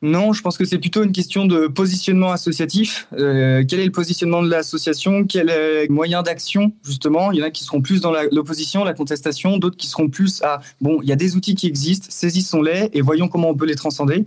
Non, 0.00 0.32
je 0.32 0.42
pense 0.42 0.56
que 0.56 0.64
c'est 0.64 0.78
plutôt 0.78 1.02
une 1.02 1.10
question 1.10 1.46
de 1.46 1.66
positionnement 1.66 2.30
associatif. 2.30 3.08
Euh, 3.14 3.64
quel 3.68 3.80
est 3.80 3.86
le 3.86 3.90
positionnement 3.90 4.42
de 4.42 4.48
l'association? 4.48 5.24
Quel 5.24 5.50
est 5.50 5.88
moyen 5.88 6.22
d'action, 6.22 6.72
justement? 6.84 7.32
Il 7.32 7.40
y 7.40 7.42
en 7.42 7.46
a 7.46 7.50
qui 7.50 7.64
seront 7.64 7.82
plus 7.82 8.00
dans 8.00 8.12
l'opposition, 8.30 8.84
la, 8.84 8.94
contestation, 8.94 9.58
d'autres 9.58 9.76
qui 9.76 9.88
seront 9.88 10.08
plus 10.08 10.40
à, 10.44 10.60
bon, 10.80 11.00
il 11.02 11.08
y 11.08 11.12
a 11.12 11.16
des 11.16 11.34
outils 11.34 11.56
qui 11.56 11.66
existent, 11.66 12.06
saisissons-les 12.10 12.90
et 12.92 13.00
voyons 13.00 13.26
comment 13.26 13.50
on 13.50 13.56
peut 13.56 13.66
les 13.66 13.74
transcender. 13.74 14.24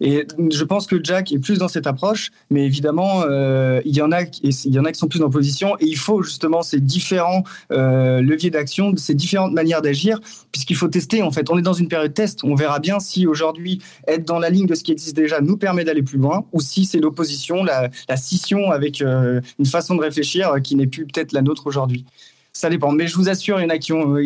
Et 0.00 0.26
je 0.50 0.64
pense 0.64 0.86
que 0.86 1.02
Jack 1.02 1.32
est 1.32 1.38
plus 1.38 1.58
dans 1.58 1.68
cette 1.68 1.86
approche, 1.86 2.30
mais 2.50 2.64
évidemment, 2.64 3.22
euh, 3.22 3.80
il, 3.84 3.94
y 3.94 4.02
en 4.02 4.10
a, 4.12 4.22
il 4.22 4.74
y 4.74 4.78
en 4.78 4.84
a 4.84 4.92
qui 4.92 4.98
sont 4.98 5.08
plus 5.08 5.22
en 5.22 5.30
position, 5.30 5.76
et 5.80 5.86
il 5.86 5.96
faut 5.96 6.22
justement 6.22 6.62
ces 6.62 6.80
différents 6.80 7.44
euh, 7.70 8.20
leviers 8.20 8.50
d'action, 8.50 8.94
ces 8.96 9.14
différentes 9.14 9.52
manières 9.52 9.82
d'agir, 9.82 10.20
puisqu'il 10.50 10.76
faut 10.76 10.88
tester. 10.88 11.22
En 11.22 11.30
fait, 11.30 11.50
on 11.50 11.58
est 11.58 11.62
dans 11.62 11.72
une 11.72 11.88
période 11.88 12.14
test. 12.14 12.44
On 12.44 12.54
verra 12.54 12.80
bien 12.80 13.00
si 13.00 13.26
aujourd'hui 13.26 13.80
être 14.08 14.24
dans 14.24 14.38
la 14.38 14.50
ligne 14.50 14.66
de 14.66 14.74
ce 14.74 14.82
qui 14.82 14.92
existe 14.92 15.16
déjà 15.16 15.40
nous 15.40 15.56
permet 15.56 15.84
d'aller 15.84 16.02
plus 16.02 16.18
loin, 16.18 16.44
ou 16.52 16.60
si 16.60 16.84
c'est 16.84 17.00
l'opposition, 17.00 17.64
la, 17.64 17.90
scission 18.16 18.70
avec 18.70 19.00
euh, 19.00 19.40
une 19.58 19.66
façon 19.66 19.94
de 19.94 20.00
réfléchir 20.00 20.54
qui 20.62 20.76
n'est 20.76 20.86
plus 20.86 21.06
peut-être 21.06 21.32
la 21.32 21.42
nôtre 21.42 21.66
aujourd'hui 21.66 22.04
ça 22.52 22.68
dépend. 22.68 22.92
Mais 22.92 23.06
je 23.06 23.16
vous 23.16 23.28
assure, 23.28 23.60
il 23.60 23.62
y 23.62 23.66
en 23.66 23.70
a 23.70 23.78
qui 23.78 23.92
ont, 23.92 24.16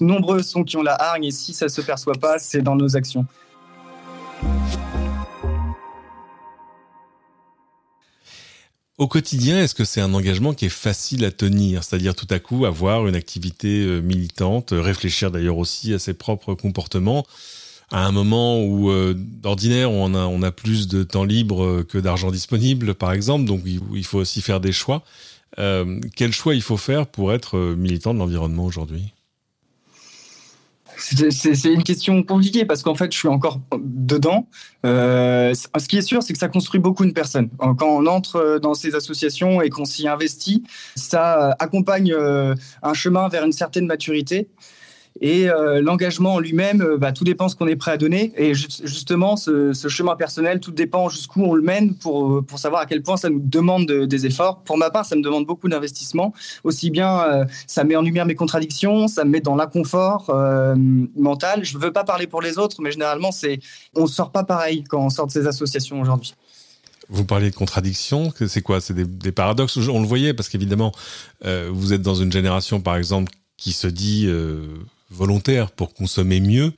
nombreux 0.00 0.42
sont 0.42 0.64
qui 0.64 0.76
ont 0.76 0.82
la 0.82 0.94
hargne 0.94 1.24
et 1.24 1.30
si 1.30 1.52
ça 1.52 1.68
se 1.68 1.80
perçoit 1.82 2.14
pas, 2.14 2.38
c'est 2.38 2.62
dans 2.62 2.76
nos 2.76 2.96
actions. 2.96 3.26
Au 8.96 9.08
quotidien, 9.08 9.60
est-ce 9.60 9.74
que 9.74 9.84
c'est 9.84 10.00
un 10.00 10.14
engagement 10.14 10.54
qui 10.54 10.66
est 10.66 10.68
facile 10.68 11.24
à 11.24 11.32
tenir? 11.32 11.82
C'est-à-dire 11.82 12.14
tout 12.14 12.28
à 12.30 12.38
coup 12.38 12.64
avoir 12.64 13.08
une 13.08 13.16
activité 13.16 13.80
euh, 13.80 14.00
militante, 14.00 14.72
euh, 14.72 14.80
réfléchir 14.80 15.32
d'ailleurs 15.32 15.58
aussi 15.58 15.92
à 15.92 15.98
ses 15.98 16.14
propres 16.14 16.54
comportements? 16.54 17.26
À 17.90 18.06
un 18.06 18.12
moment 18.12 18.62
où 18.62 18.90
euh, 18.90 19.12
d'ordinaire 19.16 19.90
on 19.90 20.14
a, 20.14 20.26
on 20.26 20.42
a 20.42 20.52
plus 20.52 20.86
de 20.86 21.02
temps 21.02 21.24
libre 21.24 21.82
que 21.82 21.98
d'argent 21.98 22.30
disponible 22.30 22.94
par 22.94 23.12
exemple, 23.12 23.46
donc 23.46 23.62
il, 23.66 24.04
faut 24.04 24.18
aussi 24.18 24.40
faire 24.42 24.60
des 24.60 24.72
choix. 24.72 25.02
quel 25.56 26.32
choix 26.32 26.54
il 26.54 26.62
faut 26.62 26.76
faire 26.76 27.08
pour 27.08 27.32
être 27.32 27.58
militant 27.76 28.14
de 28.14 28.20
l'environnement 28.20 28.64
aujourd'hui? 28.64 29.12
C'est 30.96 31.72
une 31.72 31.82
question 31.82 32.22
compliquée 32.22 32.64
parce 32.64 32.82
qu'en 32.82 32.94
fait, 32.94 33.12
je 33.12 33.18
suis 33.18 33.28
encore 33.28 33.60
dedans. 33.78 34.46
Euh, 34.84 35.54
ce 35.54 35.88
qui 35.88 35.98
est 35.98 36.02
sûr, 36.02 36.22
c'est 36.22 36.32
que 36.32 36.38
ça 36.38 36.48
construit 36.48 36.80
beaucoup 36.80 37.04
une 37.04 37.12
personne. 37.12 37.48
Quand 37.58 37.88
on 37.88 38.06
entre 38.06 38.58
dans 38.62 38.74
ces 38.74 38.94
associations 38.94 39.62
et 39.62 39.70
qu'on 39.70 39.84
s'y 39.84 40.08
investit, 40.08 40.64
ça 40.96 41.56
accompagne 41.58 42.12
euh, 42.12 42.54
un 42.82 42.94
chemin 42.94 43.28
vers 43.28 43.44
une 43.44 43.52
certaine 43.52 43.86
maturité. 43.86 44.48
Et 45.20 45.48
euh, 45.48 45.80
l'engagement 45.80 46.34
en 46.34 46.38
lui-même, 46.40 46.82
euh, 46.82 46.98
bah, 46.98 47.12
tout 47.12 47.22
dépend 47.22 47.48
ce 47.48 47.54
qu'on 47.54 47.68
est 47.68 47.76
prêt 47.76 47.92
à 47.92 47.96
donner. 47.96 48.32
Et 48.36 48.52
justement, 48.52 49.36
ce, 49.36 49.72
chemin 49.88 50.16
personnel, 50.16 50.58
tout 50.58 50.72
dépend 50.72 51.08
jusqu'où 51.08 51.44
on 51.44 51.54
le 51.54 51.62
mène 51.62 51.94
pour, 51.94 52.44
pour 52.44 52.58
savoir 52.58 52.82
à 52.82 52.86
quel 52.86 53.02
point 53.02 53.16
ça 53.16 53.30
nous 53.30 53.40
demande 53.40 53.86
des 53.86 54.26
efforts. 54.26 54.62
Pour 54.64 54.76
ma 54.76 54.90
part, 54.90 55.04
ça 55.04 55.14
me 55.14 55.22
demande 55.22 55.46
beaucoup 55.46 55.68
d'investissement. 55.68 56.34
Aussi 56.64 56.90
bien, 56.90 57.46
ça 57.66 57.84
met 57.84 57.94
en 57.94 58.02
lumière 58.02 58.26
mes 58.26 58.34
contradictions, 58.34 59.06
ça 59.06 59.24
me 59.24 59.30
met 59.30 59.40
dans 59.40 59.54
l'inconfort 59.54 60.34
mental. 61.16 61.64
Je 61.64 61.76
ne 61.76 61.82
veux 61.82 61.92
pas 61.92 62.04
parler 62.04 62.26
pour 62.26 62.42
les 62.42 62.58
autres, 62.58 62.82
mais 62.82 62.90
généralement, 62.90 63.30
on 63.94 64.02
ne 64.02 64.06
sort 64.06 64.32
pas 64.32 64.44
pareil 64.44 64.84
quand 64.88 65.00
on 65.00 65.10
sort 65.10 65.26
de 65.26 65.32
ces 65.32 65.46
associations 65.46 66.00
aujourd'hui. 66.00 66.34
Vous 67.08 67.24
parliez 67.24 67.50
de 67.50 67.54
contradictions, 67.54 68.32
c'est 68.46 68.62
quoi? 68.62 68.80
C'est 68.80 68.94
des, 68.94 69.32
paradoxes? 69.32 69.76
On 69.76 70.00
le 70.00 70.06
voyait 70.06 70.34
parce 70.34 70.48
qu'évidemment, 70.48 70.92
vous 71.44 71.92
êtes 71.92 72.02
dans 72.02 72.16
une 72.16 72.32
génération, 72.32 72.80
par 72.80 72.96
exemple, 72.96 73.32
qui 73.56 73.72
se 73.72 73.86
dit 73.86 74.28
volontaire 75.14 75.70
pour 75.70 75.94
consommer 75.94 76.40
mieux. 76.40 76.72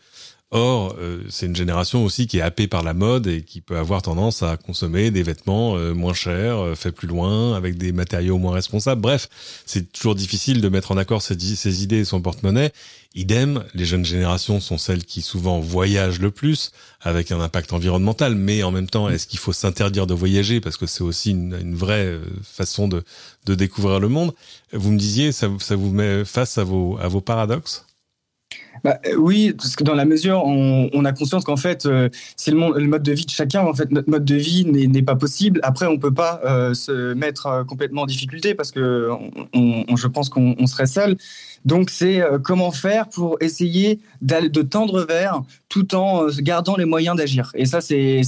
Or, 0.52 0.94
euh, 1.00 1.24
c'est 1.28 1.46
une 1.46 1.56
génération 1.56 2.04
aussi 2.04 2.28
qui 2.28 2.38
est 2.38 2.40
happée 2.40 2.68
par 2.68 2.84
la 2.84 2.94
mode 2.94 3.26
et 3.26 3.42
qui 3.42 3.60
peut 3.60 3.76
avoir 3.76 4.00
tendance 4.00 4.44
à 4.44 4.56
consommer 4.56 5.10
des 5.10 5.24
vêtements 5.24 5.76
euh, 5.76 5.92
moins 5.92 6.14
chers, 6.14 6.58
euh, 6.58 6.74
faits 6.76 6.94
plus 6.94 7.08
loin, 7.08 7.56
avec 7.56 7.76
des 7.76 7.90
matériaux 7.90 8.38
moins 8.38 8.54
responsables. 8.54 9.00
Bref, 9.00 9.28
c'est 9.66 9.92
toujours 9.92 10.14
difficile 10.14 10.60
de 10.60 10.68
mettre 10.68 10.92
en 10.92 10.98
accord 10.98 11.20
ses, 11.20 11.82
idées 11.82 11.98
et 11.98 12.04
son 12.04 12.20
porte-monnaie. 12.20 12.72
Idem, 13.16 13.64
les 13.74 13.84
jeunes 13.84 14.04
générations 14.04 14.60
sont 14.60 14.78
celles 14.78 15.04
qui 15.04 15.20
souvent 15.20 15.58
voyagent 15.58 16.20
le 16.20 16.30
plus, 16.30 16.70
avec 17.00 17.32
un 17.32 17.40
impact 17.40 17.72
environnemental. 17.72 18.36
Mais 18.36 18.62
en 18.62 18.70
même 18.70 18.88
temps, 18.88 19.08
est-ce 19.08 19.26
qu'il 19.26 19.40
faut 19.40 19.52
s'interdire 19.52 20.06
de 20.06 20.14
voyager? 20.14 20.60
Parce 20.60 20.76
que 20.76 20.86
c'est 20.86 21.02
aussi 21.02 21.32
une, 21.32 21.74
vraie 21.74 22.20
façon 22.44 22.86
de, 22.86 23.02
de 23.46 23.54
découvrir 23.56 23.98
le 23.98 24.08
monde 24.08 24.32
Vous 24.72 24.92
me 24.92 24.98
disiez, 24.98 25.32
ça, 25.32 25.50
ça 25.58 25.74
vous 25.74 25.90
met 25.90 26.24
face 26.24 26.56
à 26.56 26.62
vos, 26.62 26.98
à 26.98 27.08
vos 27.08 27.20
paradoxes? 27.20 27.86
Bah, 28.84 28.98
euh, 29.06 29.16
oui, 29.16 29.52
parce 29.52 29.76
que 29.76 29.84
dans 29.84 29.94
la 29.94 30.04
mesure, 30.04 30.42
on, 30.44 30.90
on 30.92 31.04
a 31.04 31.12
conscience 31.12 31.44
qu'en 31.44 31.56
fait, 31.56 31.86
euh, 31.86 32.08
c'est 32.36 32.50
le, 32.50 32.56
mode 32.56 33.02
de 33.02 33.12
vie 33.12 33.26
de 33.26 33.30
chacun. 33.30 33.62
En 33.62 33.74
fait, 33.74 33.90
notre 33.90 34.10
mode 34.10 34.24
de 34.24 34.34
vie 34.34 34.64
n'est 34.64 35.02
pas 35.02 35.16
possible. 35.16 35.60
Après, 35.62 35.86
on 35.86 35.98
peut 35.98 36.14
pas 36.14 36.40
euh, 36.44 36.74
se 36.74 37.14
mettre 37.14 37.64
complètement 37.68 38.02
en 38.02 38.06
difficulté 38.06 38.54
parce 38.54 38.70
que 38.70 39.10
je 39.54 40.06
pense 40.06 40.28
qu'on 40.28 40.66
serait 40.66 40.86
seul. 40.86 41.16
Donc, 41.64 41.90
c'est 41.90 42.22
comment 42.44 42.70
faire 42.70 43.08
pour 43.08 43.36
essayer 43.40 44.00
de 44.22 44.62
tendre 44.62 45.04
vers 45.08 45.42
tout 45.76 45.94
en 45.94 46.26
gardant 46.38 46.76
les 46.76 46.86
moyens 46.86 47.16
d'agir. 47.16 47.50
Et 47.54 47.66
ça, 47.66 47.82
c'est 47.82 48.22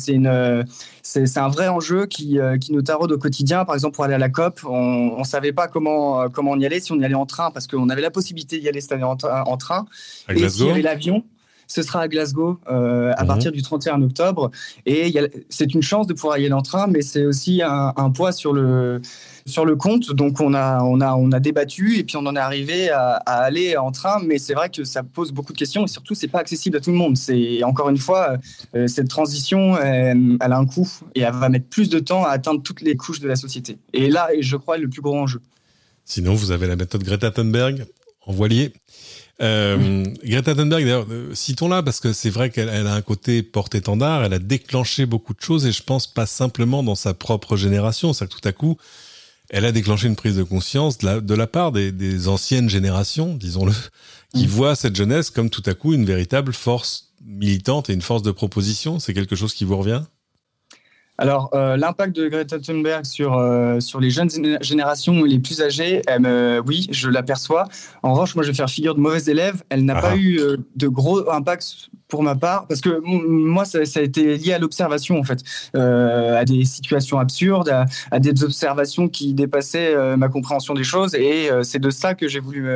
un 1.38 1.48
vrai 1.48 1.68
enjeu 1.68 2.04
qui, 2.04 2.38
euh, 2.38 2.58
qui, 2.58 2.72
nous 2.72 2.82
taraude 2.82 3.10
au 3.10 3.16
quotidien. 3.16 3.64
Par 3.64 3.74
exemple, 3.74 3.94
pour 3.94 4.04
aller 4.04 4.12
à 4.12 4.18
la 4.18 4.28
COP, 4.28 4.60
on 4.68 5.18
ne 5.18 5.24
savait 5.24 5.52
pas 5.52 5.66
comment, 5.66 6.20
euh, 6.20 6.28
comment 6.28 6.50
on 6.50 6.58
y 6.58 6.66
allait, 6.66 6.80
si 6.80 6.92
on 6.92 7.00
y 7.00 7.04
allait 7.06 7.14
en 7.14 7.24
train, 7.24 7.50
parce 7.50 7.66
qu'on 7.66 7.88
avait 7.88 8.02
la 8.02 8.10
possibilité 8.10 8.60
d'y 8.60 8.68
aller 8.68 8.82
cette 8.82 8.92
année 8.92 9.02
en, 9.02 9.16
train. 9.16 9.86
et 10.28 10.46
s'il 10.50 10.66
y 10.66 10.70
avait 10.70 10.82
l'avion, 10.82 11.24
ce 11.68 11.82
sera 11.82 12.00
à 12.00 12.08
Glasgow 12.08 12.58
euh, 12.68 13.12
à 13.16 13.22
mhm. 13.22 13.28
partir 13.28 13.52
du 13.52 13.62
31 13.62 14.02
octobre. 14.02 14.50
Et 14.86 15.14
c'est 15.50 15.74
une 15.74 15.82
chance 15.82 16.06
de 16.06 16.14
pouvoir 16.14 16.38
y 16.38 16.46
aller 16.46 16.54
en 16.54 16.62
train, 16.62 16.86
mais 16.88 17.02
c'est 17.02 17.24
aussi 17.26 17.62
un, 17.62 17.92
un, 17.94 18.10
poids 18.10 18.32
sur 18.32 18.54
le, 18.54 19.00
sur 19.46 19.66
le 19.66 19.76
compte. 19.76 20.10
Donc 20.12 20.40
on 20.40 20.54
a, 20.54 20.82
on 20.82 21.00
a, 21.00 21.14
on 21.14 21.30
a 21.30 21.40
débattu 21.40 21.98
et 21.98 22.04
puis 22.04 22.16
on 22.16 22.26
en 22.26 22.34
est 22.34 22.40
arrivé 22.40 22.90
à, 22.90 23.16
aller 23.26 23.76
en 23.76 23.92
train. 23.92 24.20
Mais 24.24 24.38
c'est 24.38 24.54
vrai 24.54 24.70
que 24.70 24.84
ça 24.84 25.02
pose 25.02 25.30
beaucoup 25.30 25.52
de 25.52 25.58
questions 25.58 25.84
et 25.84 25.88
surtout 25.88 26.14
c'est 26.14 26.28
pas 26.28 26.40
accessible 26.40 26.78
à 26.78 26.80
tout 26.80 26.90
le 26.90 26.96
monde. 26.96 27.16
C'est 27.18 27.62
encore 27.62 27.90
une 27.90 27.98
fois 27.98 28.38
euh, 28.74 28.86
cette 28.88 29.08
transition, 29.08 29.76
elle, 29.76 30.38
a 30.40 30.56
un 30.56 30.66
coût 30.66 30.88
et 31.14 31.20
elle 31.20 31.34
va 31.34 31.50
mettre 31.50 31.66
plus 31.66 31.90
de 31.90 31.98
temps 31.98 32.24
à 32.24 32.30
atteindre 32.30 32.62
toutes 32.62 32.80
les 32.80 32.96
couches 32.96 33.20
de 33.20 33.28
la 33.28 33.36
société. 33.36 33.78
Et 33.92 34.08
là, 34.08 34.30
je 34.40 34.56
crois, 34.56 34.78
le 34.78 34.88
plus 34.88 35.02
gros 35.02 35.18
enjeu. 35.18 35.40
Sinon, 36.06 36.34
vous 36.34 36.52
avez 36.52 36.66
la 36.66 36.76
méthode 36.76 37.02
Greta 37.02 37.30
Thunberg 37.30 37.84
en 38.28 38.32
voilier. 38.32 38.72
Euh, 39.40 40.04
Greta 40.24 40.54
Thunberg, 40.54 40.82
d'ailleurs, 40.82 41.06
euh, 41.10 41.34
citons-la 41.34 41.82
parce 41.82 42.00
que 42.00 42.12
c'est 42.12 42.30
vrai 42.30 42.50
qu'elle 42.50 42.68
a 42.68 42.94
un 42.94 43.02
côté 43.02 43.42
porte-étendard, 43.42 44.24
elle 44.24 44.34
a 44.34 44.38
déclenché 44.38 45.06
beaucoup 45.06 45.32
de 45.32 45.40
choses 45.40 45.64
et 45.66 45.72
je 45.72 45.82
pense 45.82 46.06
pas 46.06 46.26
simplement 46.26 46.82
dans 46.82 46.94
sa 46.94 47.14
propre 47.14 47.56
génération, 47.56 48.12
c'est 48.12 48.28
que 48.28 48.34
tout 48.34 48.46
à 48.46 48.52
coup, 48.52 48.76
elle 49.48 49.64
a 49.64 49.72
déclenché 49.72 50.08
une 50.08 50.16
prise 50.16 50.36
de 50.36 50.42
conscience 50.42 50.98
de 50.98 51.34
la, 51.34 51.46
part 51.46 51.72
des, 51.72 52.28
anciennes 52.28 52.68
générations, 52.68 53.34
disons-le, 53.34 53.72
qui 54.34 54.44
mm. 54.44 54.50
voient 54.50 54.76
cette 54.76 54.96
jeunesse 54.96 55.30
comme 55.30 55.50
tout 55.50 55.62
à 55.66 55.74
coup 55.74 55.94
une 55.94 56.04
véritable 56.04 56.52
force 56.52 57.12
militante 57.24 57.88
et 57.90 57.94
une 57.94 58.02
force 58.02 58.22
de 58.22 58.30
proposition. 58.30 58.98
C'est 58.98 59.14
quelque 59.14 59.36
chose 59.36 59.54
qui 59.54 59.64
vous 59.64 59.76
revient? 59.76 60.02
Alors, 61.20 61.50
euh, 61.52 61.76
l'impact 61.76 62.14
de 62.14 62.28
Greta 62.28 62.60
Thunberg 62.60 63.04
sur, 63.04 63.36
euh, 63.36 63.80
sur 63.80 63.98
les 63.98 64.08
jeunes 64.08 64.30
générations 64.60 65.26
et 65.26 65.28
les 65.28 65.40
plus 65.40 65.60
âgées, 65.60 66.00
oui, 66.64 66.86
je 66.92 67.08
l'aperçois. 67.08 67.64
En 68.04 68.12
revanche, 68.12 68.36
moi, 68.36 68.44
je 68.44 68.50
vais 68.50 68.56
faire 68.56 68.70
figure 68.70 68.94
de 68.94 69.00
mauvaise 69.00 69.28
élève. 69.28 69.64
Elle 69.68 69.84
n'a 69.84 70.00
pas 70.00 70.12
ah. 70.12 70.16
eu 70.16 70.38
euh, 70.38 70.56
de 70.76 70.86
gros 70.86 71.28
impact 71.30 71.90
pour 72.08 72.22
ma 72.22 72.34
part, 72.34 72.66
parce 72.66 72.80
que 72.80 73.00
moi, 73.04 73.64
ça, 73.64 73.78
a 73.78 74.00
été 74.00 74.36
lié 74.36 74.54
à 74.54 74.58
l'observation, 74.58 75.18
en 75.18 75.24
fait, 75.24 75.42
à 75.74 76.44
des 76.44 76.64
situations 76.64 77.18
absurdes, 77.18 77.68
à, 78.10 78.18
des 78.18 78.44
observations 78.44 79.08
qui 79.08 79.34
dépassaient 79.34 80.16
ma 80.16 80.28
compréhension 80.28 80.74
des 80.74 80.84
choses. 80.84 81.14
Et 81.14 81.50
c'est 81.62 81.78
de 81.78 81.90
ça 81.90 82.14
que 82.14 82.28
j'ai 82.28 82.40
voulu. 82.40 82.70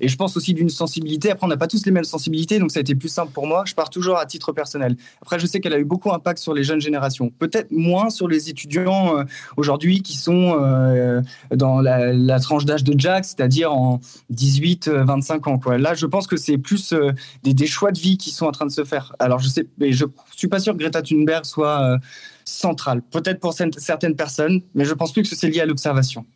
et 0.00 0.08
je 0.08 0.16
pense 0.16 0.36
aussi 0.36 0.54
d'une 0.54 0.68
sensibilité. 0.68 1.30
Après, 1.30 1.46
on 1.46 1.48
n'a 1.48 1.56
pas 1.56 1.66
tous 1.66 1.84
les 1.86 1.92
mêmes 1.92 2.04
sensibilités, 2.04 2.58
donc 2.58 2.70
ça 2.70 2.78
a 2.78 2.82
été 2.82 2.94
plus 2.94 3.08
simple 3.08 3.32
pour 3.32 3.46
moi. 3.46 3.64
Je 3.66 3.74
pars 3.74 3.90
toujours 3.90 4.18
à 4.18 4.26
titre 4.26 4.52
personnel. 4.52 4.96
Après, 5.22 5.38
je 5.38 5.46
sais 5.46 5.60
qu'elle 5.60 5.72
a 5.72 5.78
eu 5.78 5.84
beaucoup 5.84 6.10
d'impact 6.10 6.38
sur 6.38 6.54
les 6.54 6.64
jeunes 6.64 6.80
générations. 6.80 7.30
Peut-être 7.38 7.70
moins 7.70 8.10
sur 8.10 8.28
les 8.28 8.50
étudiants 8.50 9.16
euh, 9.16 9.24
aujourd'hui 9.56 10.02
qui 10.02 10.16
sont 10.16 10.56
euh, 10.60 11.22
dans 11.54 11.80
la, 11.80 12.40
tranche 12.40 12.64
d'âge 12.64 12.84
de 12.84 12.98
Jack, 12.98 13.24
c'est-à-dire 13.24 13.72
en 13.72 14.00
18-25 14.32 15.48
ans. 15.48 15.58
Quoi. 15.58 15.78
Là, 15.78 15.94
je 15.94 16.06
pense 16.06 16.26
que 16.26 16.36
c'est 16.36 16.58
plus 16.58 16.92
euh, 16.92 17.12
des, 17.42 17.66
choix 17.66 17.92
de 17.92 17.98
vie 17.98 18.16
qui 18.16 18.30
sont 18.30 18.46
train 18.58 18.66
de 18.66 18.72
se 18.72 18.84
faire. 18.84 19.14
Alors, 19.18 19.38
je 19.38 19.48
sais, 19.48 19.66
mais 19.78 19.92
je 19.92 20.04
suis 20.36 20.48
pas 20.48 20.60
sûr 20.60 20.74
que 20.74 20.78
Greta 20.78 21.02
Thunberg 21.02 21.44
soit 21.44 21.98
centrale. 22.44 23.02
Peut-être 23.02 23.40
pour 23.40 23.54
certaines 23.54 24.16
personnes, 24.16 24.62
mais 24.74 24.84
je 24.84 24.94
pense 24.94 25.12
plus 25.12 25.22
que 25.28 25.36
c'est 25.36 25.48
lié 25.48 25.60
à 25.60 25.66
l'observation. 25.66 26.26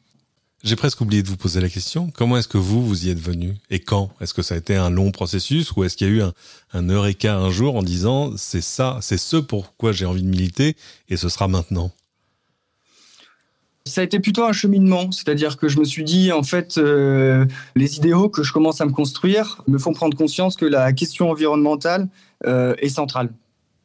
J'ai 0.62 0.76
presque 0.76 1.00
oublié 1.00 1.24
de 1.24 1.28
vous 1.28 1.36
poser 1.36 1.60
la 1.60 1.68
question. 1.68 2.12
Comment 2.14 2.36
est-ce 2.36 2.46
que 2.46 2.58
vous, 2.58 2.86
vous 2.86 3.06
y 3.06 3.10
êtes 3.10 3.18
venu? 3.18 3.56
Et 3.68 3.80
quand? 3.80 4.10
Est-ce 4.20 4.32
que 4.32 4.42
ça 4.42 4.54
a 4.54 4.58
été 4.58 4.76
un 4.76 4.90
long 4.90 5.10
processus 5.10 5.72
ou 5.72 5.82
est-ce 5.82 5.96
qu'il 5.96 6.06
y 6.06 6.10
a 6.10 6.12
eu 6.14 6.22
un, 6.22 6.32
un 6.72 6.88
eureka 6.88 7.36
un 7.36 7.50
jour 7.50 7.74
en 7.74 7.82
disant 7.82 8.34
c'est 8.36 8.60
ça, 8.60 8.98
c'est 9.00 9.18
ce 9.18 9.38
pourquoi 9.38 9.90
j'ai 9.90 10.06
envie 10.06 10.22
de 10.22 10.28
militer 10.28 10.76
et 11.08 11.16
ce 11.16 11.28
sera 11.28 11.48
maintenant? 11.48 11.90
Ça 13.92 14.00
a 14.00 14.04
été 14.04 14.20
plutôt 14.20 14.44
un 14.44 14.52
cheminement, 14.52 15.12
c'est-à-dire 15.12 15.58
que 15.58 15.68
je 15.68 15.78
me 15.78 15.84
suis 15.84 16.02
dit, 16.02 16.32
en 16.32 16.42
fait, 16.42 16.78
euh, 16.78 17.44
les 17.76 17.98
idéaux 17.98 18.30
que 18.30 18.42
je 18.42 18.50
commence 18.50 18.80
à 18.80 18.86
me 18.86 18.92
construire 18.92 19.62
me 19.68 19.76
font 19.78 19.92
prendre 19.92 20.16
conscience 20.16 20.56
que 20.56 20.64
la 20.64 20.92
question 20.94 21.30
environnementale 21.30 22.08
euh, 22.46 22.74
est 22.78 22.88
centrale 22.88 23.30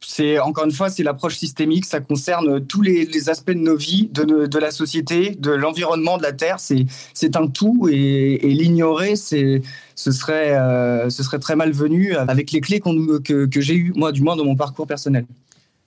c'est 0.00 0.38
encore 0.38 0.64
une 0.64 0.70
fois, 0.70 0.90
c'est 0.90 1.02
l'approche 1.02 1.36
systémique. 1.36 1.84
Ça 1.84 1.98
concerne 1.98 2.64
tous 2.64 2.82
les, 2.82 3.28
aspects 3.28 3.50
de 3.50 3.58
nos 3.58 3.76
vies, 3.76 4.08
de, 4.12 4.58
la 4.58 4.70
société, 4.70 5.34
de 5.36 5.50
l'environnement, 5.50 6.18
de 6.18 6.22
la 6.22 6.32
terre. 6.32 6.58
C'est 6.60 7.36
un 7.36 7.48
tout 7.48 7.88
et, 7.90 8.38
l'ignorer, 8.44 9.16
ce 9.16 9.60
serait 9.96 10.56
euh, 10.56 11.10
ce 11.10 11.24
serait 11.24 11.40
très 11.40 11.56
malvenu 11.56 12.14
avec 12.14 12.52
les 12.52 12.60
clés 12.60 12.78
que, 12.78 13.46
que 13.46 13.60
j'ai 13.60 13.74
eues 13.74 13.92
moi, 13.96 14.12
du 14.12 14.22
moins 14.22 14.36
dans 14.36 14.44
mon 14.44 14.54
parcours 14.54 14.86
personnel. 14.86 15.26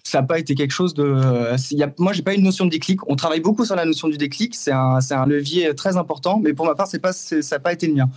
Ça 0.04 0.22
n'a 0.22 0.28
pas 0.28 0.40
été 0.40 0.56
quelque 0.56 0.72
chose 0.72 0.94
de. 0.94 1.04
Euh, 1.04 1.58
y 1.72 1.84
a, 1.84 1.94
moi, 1.98 2.14
j'ai 2.14 2.24
pas 2.24 2.34
une 2.34 2.44
notion 2.44 2.66
de 2.66 2.72
déclic. 2.72 3.08
On 3.08 3.16
travaille 3.16 3.40
beaucoup 3.40 3.66
sur 3.66 3.76
la 3.76 3.86
notion 3.86 4.08
du 4.08 4.18
déclic. 4.18 4.56
C'est 4.56 4.72
un, 4.72 5.26
levier 5.26 5.76
très 5.76 5.98
important, 5.98 6.40
mais 6.40 6.54
pour 6.54 6.66
ma 6.66 6.76
part, 6.76 6.88
ça 6.88 6.98
n'a 6.98 7.60
pas 7.60 7.74
été 7.74 7.88
le 7.88 7.94
mien. 7.94 8.10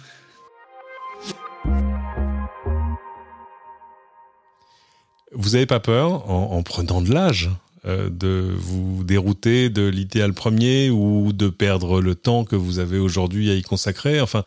Vous 5.33 5.51
n'avez 5.51 5.67
pas 5.67 5.81
peur, 5.81 6.31
en, 6.31 6.63
prenant 6.63 7.03
de 7.03 7.13
l'âge, 7.13 7.51
euh, 7.87 8.09
de 8.09 8.55
vous 8.57 9.03
dérouter 9.03 9.69
de 9.69 9.83
l'idéal 9.87 10.33
premier 10.33 10.91
ou 10.91 11.33
de 11.33 11.49
perdre 11.49 12.01
le 12.01 12.15
temps 12.15 12.45
que 12.45 12.57
vous 12.57 12.79
avez 12.79 12.99
aujourd'hui 12.99 13.51
à 13.51 13.55
y 13.55 13.63
consacrer? 13.63 14.21
Enfin, 14.21 14.45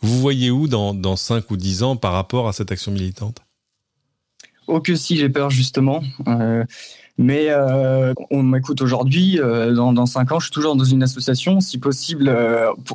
vous 0.00 0.18
voyez 0.18 0.50
où 0.50 0.66
dans, 0.66 0.94
dans 0.94 1.16
5 1.16 1.50
ou 1.50 1.56
10 1.56 1.82
ans 1.82 1.96
par 1.96 2.12
rapport 2.12 2.48
à 2.48 2.52
cette 2.52 2.72
action 2.72 2.90
militante? 2.90 3.42
Oh 4.70 4.80
que 4.80 4.94
si, 4.94 5.16
j'ai 5.16 5.28
peur 5.28 5.50
justement. 5.50 6.02
Euh, 6.28 6.64
mais 7.18 7.48
euh, 7.50 8.14
on 8.30 8.42
m'écoute 8.42 8.80
aujourd'hui, 8.80 9.38
dans, 9.38 9.92
dans 9.92 10.06
5 10.06 10.32
ans, 10.32 10.38
je 10.38 10.46
suis 10.46 10.52
toujours 10.52 10.76
dans 10.76 10.84
une 10.84 11.02
association, 11.02 11.60
si 11.60 11.78
possible 11.78 12.34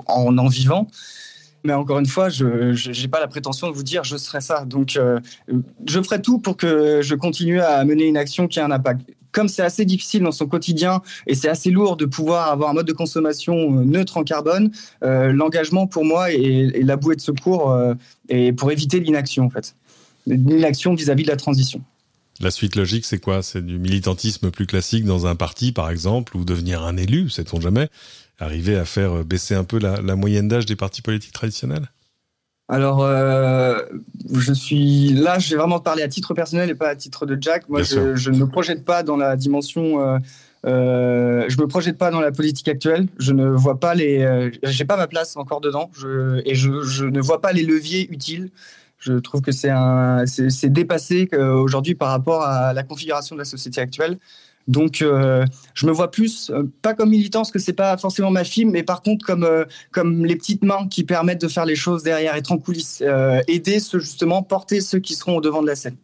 en 0.07 0.37
en 0.37 0.47
vivant. 0.47 0.87
Mais 1.65 1.73
encore 1.73 1.97
une 1.97 2.05
fois, 2.05 2.29
je 2.29 3.01
n'ai 3.01 3.07
pas 3.07 3.19
la 3.19 3.27
prétention 3.27 3.67
de 3.67 3.73
vous 3.73 3.83
dire 3.83 4.03
je 4.03 4.17
serai 4.17 4.39
ça. 4.39 4.65
Donc, 4.65 4.95
euh, 4.97 5.19
je 5.87 6.01
ferai 6.01 6.21
tout 6.21 6.37
pour 6.37 6.57
que 6.57 7.01
je 7.01 7.15
continue 7.15 7.59
à 7.59 7.83
mener 7.83 8.05
une 8.05 8.17
action 8.17 8.47
qui 8.47 8.59
a 8.59 8.65
un 8.65 8.71
impact. 8.71 9.01
Comme 9.31 9.47
c'est 9.49 9.63
assez 9.63 9.83
difficile 9.83 10.21
dans 10.21 10.31
son 10.31 10.45
quotidien 10.45 11.01
et 11.25 11.33
c'est 11.33 11.49
assez 11.49 11.71
lourd 11.71 11.97
de 11.97 12.05
pouvoir 12.05 12.51
avoir 12.51 12.69
un 12.69 12.73
mode 12.73 12.85
de 12.85 12.93
consommation 12.93 13.55
euh, 13.55 13.83
neutre 13.83 14.17
en 14.17 14.23
carbone, 14.23 14.71
euh, 15.03 15.33
l'engagement 15.33 15.87
pour 15.87 16.05
moi 16.05 16.31
est, 16.31 16.83
la 16.83 16.95
bouée 16.97 17.15
de 17.15 17.21
secours 17.21 17.75
et 18.29 18.53
pour 18.53 18.71
éviter 18.71 18.99
l'inaction 18.99 19.45
en 19.45 19.49
fait, 19.49 19.75
l'inaction 20.27 20.93
vis-à-vis 20.93 21.23
de 21.23 21.29
la 21.29 21.35
transition. 21.35 21.81
La 22.41 22.51
suite 22.51 22.75
logique, 22.75 23.05
c'est 23.05 23.19
quoi? 23.19 23.41
C'est 23.41 23.65
du 23.65 23.79
militantisme 23.79 24.51
plus 24.51 24.65
classique 24.65 25.05
dans 25.05 25.25
un 25.25 25.35
parti, 25.35 25.71
par 25.71 25.89
exemple, 25.89 26.35
ou 26.35 26.43
devenir 26.43 26.83
un 26.83 26.97
élu, 26.97 27.29
sait-on 27.29 27.61
jamais? 27.61 27.87
Arriver 28.39 28.75
à 28.75 28.83
faire 28.83 29.23
baisser 29.23 29.55
un 29.55 29.63
peu 29.63 29.79
la, 29.79 30.15
moyenne 30.15 30.49
d'âge 30.49 30.65
des 30.65 30.75
partis 30.75 31.01
politiques 31.01 31.31
traditionnels? 31.31 31.89
Alors, 32.67 33.03
euh, 33.03 33.79
je 34.33 34.51
suis 34.51 35.09
là, 35.13 35.39
je 35.39 35.51
vais 35.51 35.55
vraiment 35.55 35.79
parler 35.79 36.01
à 36.01 36.07
titre 36.07 36.33
personnel 36.33 36.69
et 36.69 36.75
pas 36.75 36.89
à 36.89 36.95
titre 36.95 37.25
de 37.25 37.37
Jack. 37.39 37.69
Moi, 37.69 37.83
je, 37.83 38.29
ne 38.29 38.37
me 38.37 38.47
projette 38.47 38.83
pas 38.83 39.03
dans 39.03 39.15
la 39.15 39.37
dimension. 39.37 40.01
Euh, 40.01 40.17
euh, 40.65 41.45
je 41.47 41.57
me 41.59 41.67
projette 41.67 41.97
pas 41.97 42.09
dans 42.09 42.21
la 42.21 42.31
politique 42.31 42.67
actuelle. 42.67 43.07
Je 43.19 43.33
ne 43.33 43.47
vois 43.47 43.79
pas 43.79 43.93
les. 43.93 44.21
Euh, 44.21 44.49
j'ai 44.63 44.85
pas 44.85 44.97
ma 44.97 45.07
place 45.07 45.37
encore 45.37 45.61
dedans. 45.61 45.91
Je, 45.95 46.41
et 46.45 46.55
je, 46.55 46.81
je, 46.81 47.05
ne 47.05 47.21
vois 47.21 47.39
pas 47.39 47.51
les 47.51 47.63
leviers 47.63 48.11
utiles. 48.11 48.49
Je 49.05 49.13
trouve 49.13 49.41
que 49.41 49.51
c'est 49.51 50.73
dépassé 50.73 51.29
aujourd'hui 51.33 51.95
par 51.95 52.09
rapport 52.09 52.43
à 52.43 52.73
la 52.73 52.83
configuration 52.83 53.35
de 53.35 53.41
la 53.41 53.45
société 53.45 53.79
actuelle. 53.79 54.17
Donc, 54.67 55.01
euh, 55.01 55.45
je 55.73 55.85
me 55.85 55.91
vois 55.91 56.09
plus, 56.09 56.49
euh, 56.49 56.63
pas 56.81 56.93
comme 56.93 57.09
militant, 57.09 57.39
parce 57.39 57.51
que 57.51 57.59
c'est 57.59 57.73
pas 57.73 57.97
forcément 57.97 58.31
ma 58.31 58.43
fille, 58.43 58.65
mais 58.65 58.81
par 58.81 59.03
contre 59.03 59.25
comme, 59.25 59.43
euh, 59.43 59.65
comme 59.91 60.25
les 60.25 60.35
petites 60.35 60.63
mains 60.63 60.87
qui 60.87 61.03
permettent 61.03 61.41
de 61.41 61.47
faire 61.47 61.65
les 61.65 61.75
choses 61.75 62.01
derrière, 62.03 62.35
être 62.35 62.51
en 62.51 62.57
coulisses, 62.57 63.03
aider 63.47 63.79
ceux, 63.79 63.99
justement, 63.99 64.41
porter 64.41 64.81
ceux 64.81 64.99
qui 64.99 65.13
seront 65.15 65.37
au 65.37 65.41
devant 65.41 65.61
de 65.61 65.67
la 65.67 65.75
scène. 65.75 65.95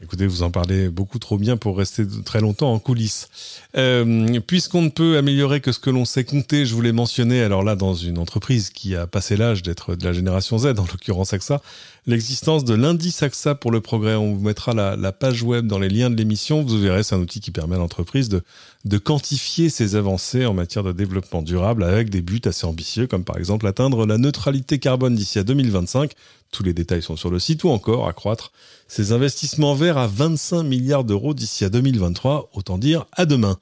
Écoutez, 0.00 0.28
vous 0.28 0.44
en 0.44 0.52
parlez 0.52 0.90
beaucoup 0.90 1.18
trop 1.18 1.38
bien 1.38 1.56
pour 1.56 1.76
rester 1.76 2.04
très 2.24 2.40
longtemps 2.40 2.72
en 2.72 2.78
coulisses. 2.78 3.28
Euh, 3.76 4.38
Puisqu'on 4.46 4.82
ne 4.82 4.90
peut 4.90 5.18
améliorer 5.18 5.60
que 5.60 5.72
ce 5.72 5.80
que 5.80 5.90
l'on 5.90 6.04
sait 6.04 6.22
compter, 6.22 6.66
je 6.66 6.74
voulais 6.76 6.92
mentionner, 6.92 7.42
alors 7.42 7.64
là, 7.64 7.74
dans 7.74 7.94
une 7.94 8.18
entreprise 8.18 8.70
qui 8.70 8.94
a 8.94 9.08
passé 9.08 9.36
l'âge 9.36 9.64
d'être 9.64 9.96
de 9.96 10.04
la 10.04 10.12
génération 10.12 10.56
Z, 10.56 10.66
en 10.78 10.84
l'occurrence 10.84 11.32
AXA, 11.32 11.60
l'existence 12.06 12.64
de 12.64 12.74
l'indice 12.74 13.24
AXA 13.24 13.56
pour 13.56 13.72
le 13.72 13.80
progrès. 13.80 14.14
On 14.14 14.34
vous 14.34 14.44
mettra 14.44 14.72
la, 14.72 15.10
page 15.10 15.42
web 15.42 15.66
dans 15.66 15.80
les 15.80 15.88
liens 15.88 16.10
de 16.10 16.16
l'émission. 16.16 16.62
Vous 16.62 16.78
verrez, 16.78 17.02
c'est 17.02 17.16
un 17.16 17.20
outil 17.20 17.40
qui 17.40 17.50
permet 17.50 17.74
à 17.74 17.78
l'entreprise 17.78 18.28
de 18.28 18.98
quantifier 18.98 19.68
ses 19.68 19.96
avancées 19.96 20.46
en 20.46 20.54
matière 20.54 20.84
de 20.84 20.92
développement 20.92 21.42
durable 21.42 21.82
avec 21.82 22.08
des 22.08 22.22
buts 22.22 22.40
assez 22.44 22.66
ambitieux, 22.66 23.08
comme 23.08 23.24
par 23.24 23.36
exemple 23.36 23.66
atteindre 23.66 24.06
la 24.06 24.16
neutralité 24.16 24.78
carbone 24.78 25.16
d'ici 25.16 25.40
à 25.40 25.42
2025 25.42 26.12
tous 26.50 26.62
les 26.62 26.72
détails 26.72 27.02
sont 27.02 27.16
sur 27.16 27.30
le 27.30 27.38
site 27.38 27.64
ou 27.64 27.68
encore 27.68 28.08
accroître 28.08 28.52
ses 28.86 29.12
investissements 29.12 29.74
verts 29.74 29.98
à 29.98 30.06
25 30.06 30.62
milliards 30.62 31.04
d'euros 31.04 31.34
d'ici 31.34 31.64
à 31.64 31.68
2023, 31.68 32.50
autant 32.54 32.78
dire 32.78 33.06
à 33.12 33.26
demain. 33.26 33.58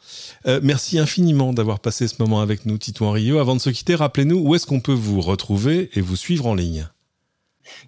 Euh, 0.46 0.60
merci 0.62 0.98
infiniment 0.98 1.52
d'avoir 1.52 1.80
passé 1.80 2.06
ce 2.06 2.14
moment 2.20 2.40
avec 2.40 2.64
nous, 2.64 2.78
Tito 2.78 3.10
Rio. 3.10 3.38
Avant 3.38 3.56
de 3.56 3.60
se 3.60 3.70
quitter, 3.70 3.96
rappelez-nous 3.96 4.38
où 4.38 4.54
est-ce 4.54 4.66
qu'on 4.66 4.80
peut 4.80 4.92
vous 4.92 5.20
retrouver 5.20 5.90
et 5.94 6.00
vous 6.00 6.16
suivre 6.16 6.46
en 6.46 6.54
ligne. 6.54 6.88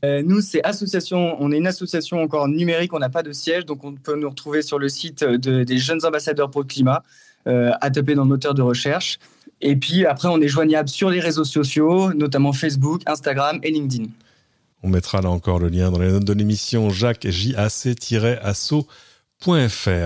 Euh, 0.04 0.22
nous, 0.24 0.40
c'est 0.40 0.64
association. 0.64 1.36
On 1.38 1.52
est 1.52 1.58
une 1.58 1.68
association 1.68 2.20
encore 2.20 2.48
numérique. 2.48 2.92
On 2.92 2.98
n'a 2.98 3.08
pas 3.08 3.22
de 3.22 3.32
siège, 3.32 3.64
donc 3.64 3.84
on 3.84 3.94
peut 3.94 4.16
nous 4.16 4.28
retrouver 4.28 4.62
sur 4.62 4.80
le 4.80 4.88
site 4.88 5.24
des 5.24 5.78
jeunes 5.78 6.04
ambassadeurs 6.04 6.50
pour 6.50 6.62
le 6.62 6.66
climat, 6.66 7.04
euh, 7.46 7.70
à 7.80 7.90
taper 7.90 8.16
dans 8.16 8.24
le 8.24 8.28
moteur 8.28 8.54
de 8.54 8.62
recherche. 8.62 9.20
Et 9.60 9.76
puis 9.76 10.06
après, 10.06 10.28
on 10.28 10.40
est 10.40 10.48
joignable 10.48 10.88
sur 10.88 11.10
les 11.10 11.20
réseaux 11.20 11.44
sociaux, 11.44 12.12
notamment 12.14 12.52
Facebook, 12.52 13.02
Instagram 13.06 13.60
et 13.62 13.70
LinkedIn. 13.70 14.06
On 14.82 14.88
mettra 14.88 15.20
là 15.20 15.30
encore 15.30 15.58
le 15.58 15.68
lien 15.68 15.90
dans 15.90 15.98
les 15.98 16.10
notes 16.10 16.24
de 16.24 16.32
l'émission 16.32 16.90
jacques 16.90 17.26
asso.fr. 17.26 18.86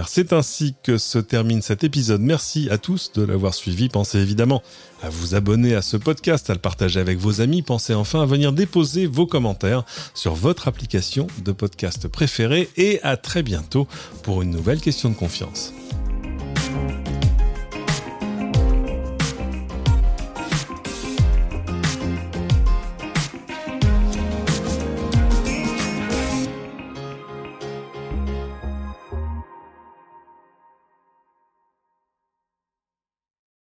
C'est 0.08 0.32
ainsi 0.32 0.74
que 0.82 0.98
se 0.98 1.18
termine 1.18 1.62
cet 1.62 1.84
épisode. 1.84 2.20
Merci 2.22 2.68
à 2.70 2.78
tous 2.78 3.12
de 3.12 3.22
l'avoir 3.22 3.54
suivi. 3.54 3.88
Pensez 3.88 4.18
évidemment 4.18 4.62
à 5.02 5.10
vous 5.10 5.34
abonner 5.34 5.74
à 5.74 5.82
ce 5.82 5.96
podcast, 5.96 6.48
à 6.48 6.54
le 6.54 6.58
partager 6.58 7.00
avec 7.00 7.18
vos 7.18 7.40
amis. 7.40 7.62
Pensez 7.62 7.94
enfin 7.94 8.22
à 8.22 8.26
venir 8.26 8.52
déposer 8.52 9.06
vos 9.06 9.26
commentaires 9.26 9.84
sur 10.14 10.34
votre 10.34 10.68
application 10.68 11.26
de 11.44 11.52
podcast 11.52 12.08
préférée 12.08 12.70
et 12.76 13.02
à 13.02 13.16
très 13.16 13.42
bientôt 13.42 13.86
pour 14.22 14.42
une 14.42 14.50
nouvelle 14.50 14.80
question 14.80 15.10
de 15.10 15.14
confiance. 15.14 15.74